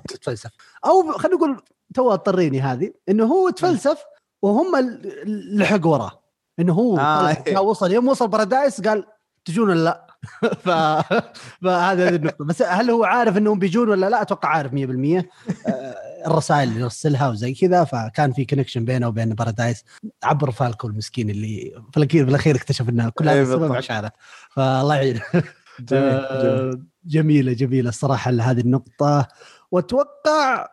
تفلسف 0.09 0.51
أو 0.85 1.11
خلينا 1.11 1.37
نقول 1.37 1.61
تو 1.93 2.11
اضطريني 2.11 2.61
هذه 2.61 2.93
إنه 3.09 3.25
هو 3.25 3.49
تفلسف 3.49 4.03
وهم 4.41 4.71
لحق 5.25 5.87
وراه. 5.87 6.23
إنه 6.59 6.73
هو 6.73 6.97
آه 6.97 7.61
وصل 7.61 7.91
يوم 7.91 8.07
وصل 8.07 8.27
بارادايس 8.27 8.81
قال 8.81 9.05
تجون 9.45 9.69
ولا 9.69 9.83
لا؟ 9.83 10.12
ف... 10.65 10.69
فهذا 11.63 12.09
النقطة. 12.09 12.45
بس 12.45 12.61
هل 12.61 12.91
هو 12.91 13.03
عارف 13.03 13.37
إنهم 13.37 13.59
بيجون 13.59 13.89
ولا 13.89 14.09
لا؟ 14.09 14.21
أتوقع 14.21 14.49
عارف 14.49 14.71
100% 14.71 14.75
آه، 14.75 15.95
الرسائل 16.27 16.69
اللي 16.69 16.79
يرسلها 16.79 17.29
وزي 17.29 17.53
كذا 17.53 17.83
فكان 17.83 18.33
في 18.33 18.45
connection 18.45 18.85
بينه 18.85 19.07
وبين 19.07 19.29
بارادايس 19.29 19.83
عبر 20.23 20.51
فالكو 20.51 20.87
المسكين 20.87 21.29
اللي 21.29 21.81
في 21.93 21.97
الاخير 22.13 22.55
اكتشف 22.55 22.89
إنه 22.89 23.09
كل 23.09 23.29
هذا 23.29 23.41
السبب 23.41 23.71
إيه، 23.71 23.77
عشانه. 23.77 24.11
فالله 24.49 24.95
يعينه 24.95 25.21
آه، 25.93 26.79
جميلة 27.05 27.53
جميلة 27.53 27.89
الصراحة 27.89 28.31
هذه 28.31 28.59
النقطة. 28.59 29.27
وأتوقع 29.71 30.67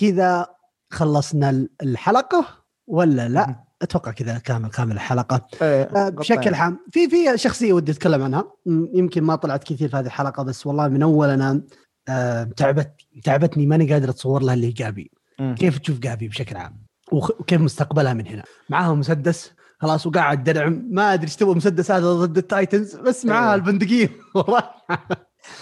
كذا 0.00 0.46
خلصنا 0.90 1.68
الحلقة 1.82 2.46
ولا 2.86 3.28
لا؟ 3.28 3.65
أتوقع 3.82 4.12
كذا 4.12 4.38
كامل 4.38 4.70
كامل 4.70 4.92
الحلقة. 4.92 5.46
إيه، 5.62 5.82
آه، 5.82 6.08
بشكل 6.08 6.54
عام 6.54 6.78
في 6.90 7.08
في 7.08 7.38
شخصية 7.38 7.72
ودي 7.72 7.92
أتكلم 7.92 8.22
عنها. 8.22 8.52
يمكن 8.94 9.22
ما 9.22 9.36
طلعت 9.36 9.64
كثير 9.64 9.88
في 9.88 9.96
هذه 9.96 10.06
الحلقة 10.06 10.42
بس 10.42 10.66
والله 10.66 10.88
من 10.88 11.02
أول 11.02 11.28
أنا 11.28 11.62
آه، 12.08 12.44
تعبت 12.44 12.92
تعبتني 13.24 13.66
ماني 13.66 13.92
قادر 13.92 14.10
أتصور 14.10 14.42
لها 14.42 14.54
اللي 14.54 14.66
هي 14.66 14.72
جابي 14.72 15.10
كيف 15.38 15.78
تشوف 15.78 15.98
جابي 15.98 16.28
بشكل 16.28 16.56
عام؟ 16.56 16.86
وكيف 17.12 17.60
مستقبلها 17.60 18.14
من 18.14 18.26
هنا؟ 18.26 18.42
معاها 18.68 18.94
مسدس 18.94 19.52
خلاص 19.78 20.06
وقاعد 20.06 20.44
درعم. 20.44 20.88
ما 20.90 21.14
أدري 21.14 21.26
إيش 21.26 21.36
تبغى 21.36 21.52
المسدس 21.52 21.90
هذا 21.90 22.12
ضد 22.12 22.38
ال 22.38 22.46
Titans 22.46 22.96
بس 22.96 23.26
معاها 23.26 23.48
إيه. 23.48 23.54
البندقية. 23.54 24.10
والله. 24.34 24.62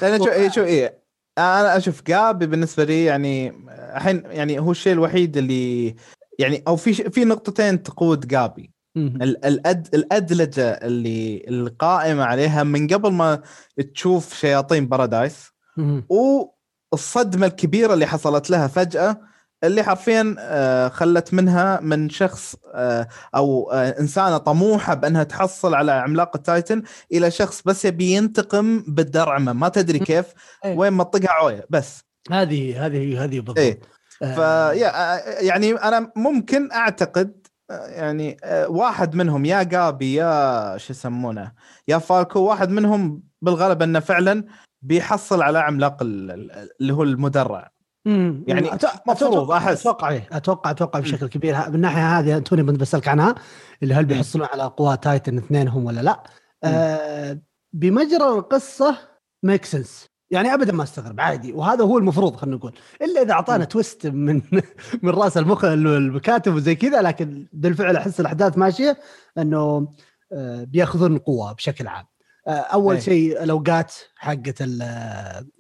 لأن 0.03 0.19
شو 0.19 0.31
إيه 0.31 0.49
شو 0.49 0.63
إيه. 0.63 1.05
أنا 1.39 1.77
أشوف 1.77 2.03
جابي 2.07 2.47
بالنسبة 2.47 2.85
لي 2.85 3.05
يعني 3.05 3.53
الحين 3.97 4.23
يعني 4.27 4.59
هو 4.59 4.71
الشيء 4.71 4.93
الوحيد 4.93 5.37
اللي 5.37 5.95
يعني 6.39 6.63
أو 6.69 6.77
في 6.77 6.95
في 6.95 7.25
نقطتين 7.25 7.83
تقود 7.83 8.27
جابي. 8.29 8.75
الأد 8.97 9.89
الأدلجة 9.95 10.71
اللي 10.71 11.45
القائمة 11.49 12.25
عليها 12.25 12.63
من 12.63 12.87
قبل 12.87 13.13
ما 13.13 13.43
تشوف 13.95 14.35
شياطين 14.35 14.87
بارادايس 14.87 15.53
والصدمة 16.09 17.47
الكبيرة 17.47 17.95
اللي 17.95 18.07
حصلت 18.07 18.51
لها 18.51 18.67
فجأة 18.67 19.21
اللي 19.65 19.83
حرفيا 19.83 20.37
آه، 20.39 20.89
خلت 20.89 21.35
منها 21.35 21.81
من 21.81 22.11
شخص 22.11 22.57
آه، 22.75 23.09
أو 23.35 23.71
آه، 23.73 24.01
إنسانة 24.01 24.39
طموحة 24.39 24.95
بأنها 24.95 25.23
تحصل 25.23 25.75
على 25.75 25.93
عملاق 25.93 26.37
التايتن 26.37 26.83
إلى 27.13 27.31
شخص 27.31 27.63
بس 27.63 27.85
يبي 27.85 28.13
ينتقم 28.13 28.85
بالدرعمة. 28.89 29.53
ما 29.53 29.69
تدري 29.69 29.99
كيف 29.99 30.27
إيه. 30.65 30.77
وين 30.77 30.93
ما 30.93 31.05
طقها 31.05 31.31
عوية 31.31 31.67
بس. 31.71 32.05
هذه 32.31 32.87
هذه 32.87 33.25
هذه 33.25 33.41
بالضبط. 33.41 33.59
إيه. 33.59 33.81
ف 34.19 34.39
يعني 35.41 35.73
أنا 35.73 36.13
ممكن 36.17 36.73
أعتقد 36.73 37.47
يعني 37.71 38.37
واحد 38.69 39.15
منهم 39.15 39.45
يا 39.45 39.63
جابي 39.63 40.15
يا 40.15 40.77
شو 40.77 40.93
يسمونه 40.93 41.53
يا 41.89 41.99
فالكو 41.99 42.41
واحد 42.41 42.71
منهم 42.71 43.23
بالغالب 43.43 43.83
إنه 43.83 44.01
فعلا 44.01 44.45
بيحصل 44.83 45.43
على 45.43 45.59
عملاق 45.59 45.97
اللي 46.03 46.93
هو 46.93 47.03
المدرع. 47.03 47.71
يعني 48.47 48.71
مفروض 49.09 49.51
أحس. 49.51 49.81
أتوقع 49.81 50.11
إيه، 50.11 50.29
أتوقع 50.33 50.71
أتوقع 50.71 51.01
بشكل 51.01 51.29
كبير. 51.29 51.69
من 51.69 51.75
الناحيه 51.75 52.19
هذه 52.19 52.39
توني 52.39 52.63
بسألك 52.63 53.09
عنها 53.09 53.35
اللي 53.83 53.95
هل 53.95 54.05
بيحصلون 54.05 54.47
على 54.53 54.63
قوى 54.63 54.97
Titan 54.97 55.39
اثنينهم 55.39 55.85
ولا 55.85 56.01
لا؟ 56.01 56.23
آه 56.65 57.41
بمجرى 57.73 58.29
القصة 58.29 58.97
make 59.43 59.65
sense 59.65 60.07
يعني 60.31 60.55
ابدا 60.55 60.73
ما 60.73 60.83
استغرب 60.83 61.21
عادي. 61.21 61.53
وهذا 61.53 61.85
هو 61.85 61.99
المفروض 61.99 62.37
خلينا 62.37 62.57
نقول. 62.57 62.75
إلا 63.03 63.23
إذا 63.23 63.33
أعطانا 63.33 63.65
twist 63.65 64.07
من 64.07 64.43
من 65.03 65.11
رأس 65.11 65.37
المخ 65.37 65.65
الكاتب 65.65 66.55
وزي 66.55 66.75
كذا 66.75 67.03
لكن 67.03 67.47
بالفعل 67.53 67.97
أحس 67.97 68.21
الأحداث 68.21 68.59
ماشية 68.59 68.99
إنه 69.39 69.89
آه، 70.33 70.65
بيأخذون 70.65 71.19
قوة 71.19 71.53
بشكل 71.53 71.87
عام. 71.87 72.05
آه، 72.49 72.51
أول 72.51 73.03
شيء 73.03 73.43
الاوقات 73.43 73.95
حقت 74.17 74.57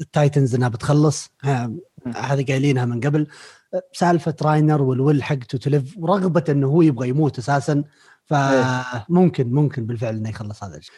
ال 0.01 0.08
Titans 0.08 0.55
إنها 0.55 0.69
بتخلص 0.69 1.31
هذه 2.17 2.45
قايلينها 2.49 2.85
من 2.85 3.01
قبل. 3.01 3.27
آه، 3.75 3.83
سالفة 3.93 4.35
راينر 4.43 4.83
وال 4.83 4.96
will 4.96 5.23
حقته 5.23 5.59
تلف 5.59 5.95
ورغبه 5.99 6.45
إنه 6.49 6.67
هو 6.67 6.83
يبغى 6.83 7.09
يموت 7.09 7.39
أساسا. 7.39 7.85
فممكن 8.25 9.53
ممكن 9.53 9.87
بالفعل 9.87 10.17
إنه 10.17 10.29
يخلص 10.29 10.65
هذا 10.65 10.77
الشيء. 10.77 10.95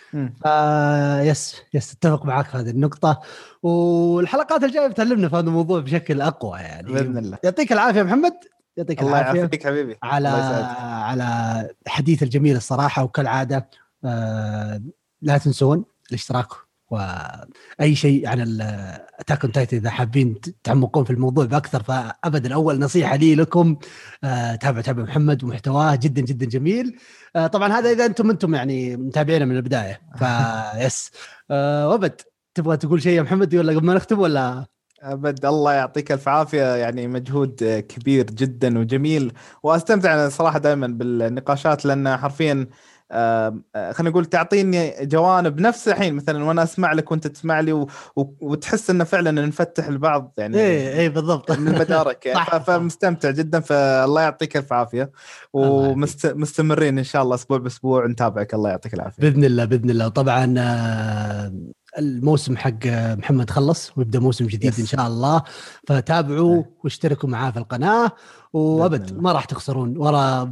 yes 1.30 1.62
yes 1.74 1.92
اتفق 1.92 2.24
معك 2.24 2.46
في 2.46 2.56
هذه 2.56 2.70
النقطة. 2.70 3.20
والحلقات 3.62 4.64
الجاية 4.64 4.86
بتعلمنا 4.86 5.28
في 5.28 5.36
هذا 5.36 5.48
الموضوع 5.48 5.80
بشكل 5.80 6.20
أقوى 6.20 6.58
يعني. 6.58 6.92
بإذن 6.92 7.18
الله. 7.18 7.38
يعطيك 7.44 7.72
العافية 7.72 8.02
محمد. 8.02 8.34
يعطيك 8.76 9.00
الله 9.00 9.10
العافية 9.10 9.30
الله 9.30 9.40
يعافيك 9.40 9.66
حبيبي. 9.66 9.96
على 10.02 10.28
على 10.28 11.70
الحديث 11.86 12.22
الجميل 12.22 12.56
الصراحة. 12.56 13.02
وكالعادة 13.02 13.70
آه 14.04 14.82
لا 15.22 15.38
تنسون 15.38 15.84
الاشتراك 16.10 16.46
وأي 16.90 17.94
شيء 17.94 18.28
عن 18.28 18.40
ال 18.40 18.55
Attack 18.55 19.44
on 19.44 19.52
Titan 19.52 19.76
إذا 19.76 19.90
حابين 19.90 20.40
تعمقون 20.64 21.04
في 21.04 21.10
الموضوع 21.10 21.44
بأكثر 21.44 21.82
فابدا 21.82 22.54
اول 22.54 22.78
نصيحة 22.78 23.16
لي 23.16 23.34
لكم 23.34 23.76
آه 24.24 24.54
تابعوا 24.54 24.82
تابع 24.82 25.02
محمد 25.02 25.44
ومحتواه 25.44 25.94
جدا 25.94 26.22
جدا 26.22 26.46
جميل. 26.46 26.98
آه 27.36 27.46
طبعا 27.46 27.72
هذا 27.72 27.90
إذا 27.90 28.06
أنتم 28.06 28.30
أنتم 28.30 28.54
يعني 28.54 28.96
متابعينا 28.96 29.44
من 29.44 29.56
البداية 29.56 30.00
ف 30.18 30.41
yes 30.41 31.10
آه 31.50 31.88
وابد 31.88 32.20
تبغى 32.54 32.76
تقول 32.76 33.02
شيء 33.02 33.16
يا 33.16 33.22
محمد 33.22 33.54
ولا 33.54 33.72
قبل 33.72 33.86
ما 33.86 33.94
نختم 33.94 34.18
ولا؟ 34.18 34.66
أبد 35.02 35.46
الله 35.46 35.72
يعطيك 35.72 36.12
الف 36.12 36.28
عافية 36.28 36.76
يعني 36.76 37.08
مجهود 37.08 37.84
كبير 37.88 38.24
جدا 38.24 38.78
وجميل 38.78 39.32
وأستمتع 39.62 40.14
أنا 40.14 40.28
صراحة 40.28 40.58
دائما 40.58 40.86
بالنقاشات 40.86 41.84
لأن 41.86 42.16
حرفيا 42.16 42.52
آه، 42.52 42.66
خلينا 43.12 44.10
نقول 44.10 44.24
تعطيني 44.24 45.06
جوانب 45.06 45.60
نفس 45.60 45.88
الحين 45.88 46.14
مثلا 46.14 46.44
وأنا 46.44 46.62
أسمع 46.62 46.92
لك 46.92 47.10
وأنت 47.10 47.26
تسمع 47.26 47.60
لي 47.60 47.72
و... 47.72 47.88
و... 48.16 48.24
وتحس 48.40 48.90
إنه 48.90 49.04
فعلا 49.04 49.46
نفتح 49.46 49.86
البعض 49.86 50.34
يعني 50.38 50.56
اي 50.56 51.00
اي 51.00 51.08
بالضبط. 51.08 51.52
من 51.52 51.68
المدارك 51.68 52.26
يعني. 52.26 52.64
فمستمتع 52.64 53.30
جدا 53.30 53.60
فالله 53.60 54.20
يعطيك 54.20 54.56
ألف 54.56 54.72
عافية. 54.72 55.10
ومستمرين 55.52 56.98
إن 56.98 57.04
شاء 57.04 57.22
الله 57.22 57.34
أسبوع 57.34 57.58
بأسبوع 57.58 58.06
نتابعك 58.06 58.54
الله 58.54 58.70
يعطيك 58.70 58.94
العافية. 58.94 59.22
بإذن 59.22 59.44
الله 59.44 59.64
بإذن 59.64 59.90
الله. 59.90 60.08
طبعا 60.08 60.54
آه، 60.58 61.52
الموسم 61.98 62.56
حق 62.56 62.86
محمد 62.86 63.50
خلص 63.50 63.92
ويبدأ 63.96 64.18
موسم 64.18 64.46
جديد 64.46 64.72
يس. 64.72 64.80
إن 64.80 64.86
شاء 64.86 65.06
الله. 65.06 65.42
فتابعوا 65.88 66.62
واشتركوا 66.84 67.28
معاه 67.28 67.50
في 67.50 67.58
القناة. 67.58 68.10
وأبد 68.56 69.18
ما 69.18 69.32
راح 69.32 69.44
تخسرون 69.44 69.96
ورا 69.98 70.44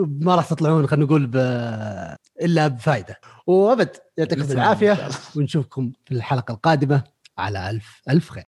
ما 0.00 0.34
راح 0.34 0.46
تطلعون 0.46 0.86
خلينا 0.86 1.06
نقول 1.06 1.26
ب... 1.26 1.36
إلا 2.42 2.68
بفائده 2.68 3.20
وأبد 3.46 3.96
يعطيكم 4.16 4.52
العافية 4.52 5.08
ونشوفكم 5.36 5.92
في 6.04 6.14
الحلقة 6.14 6.54
القادمة 6.54 7.04
على 7.38 7.70
ألف 7.70 8.02
ألف 8.10 8.30
خير. 8.30 8.44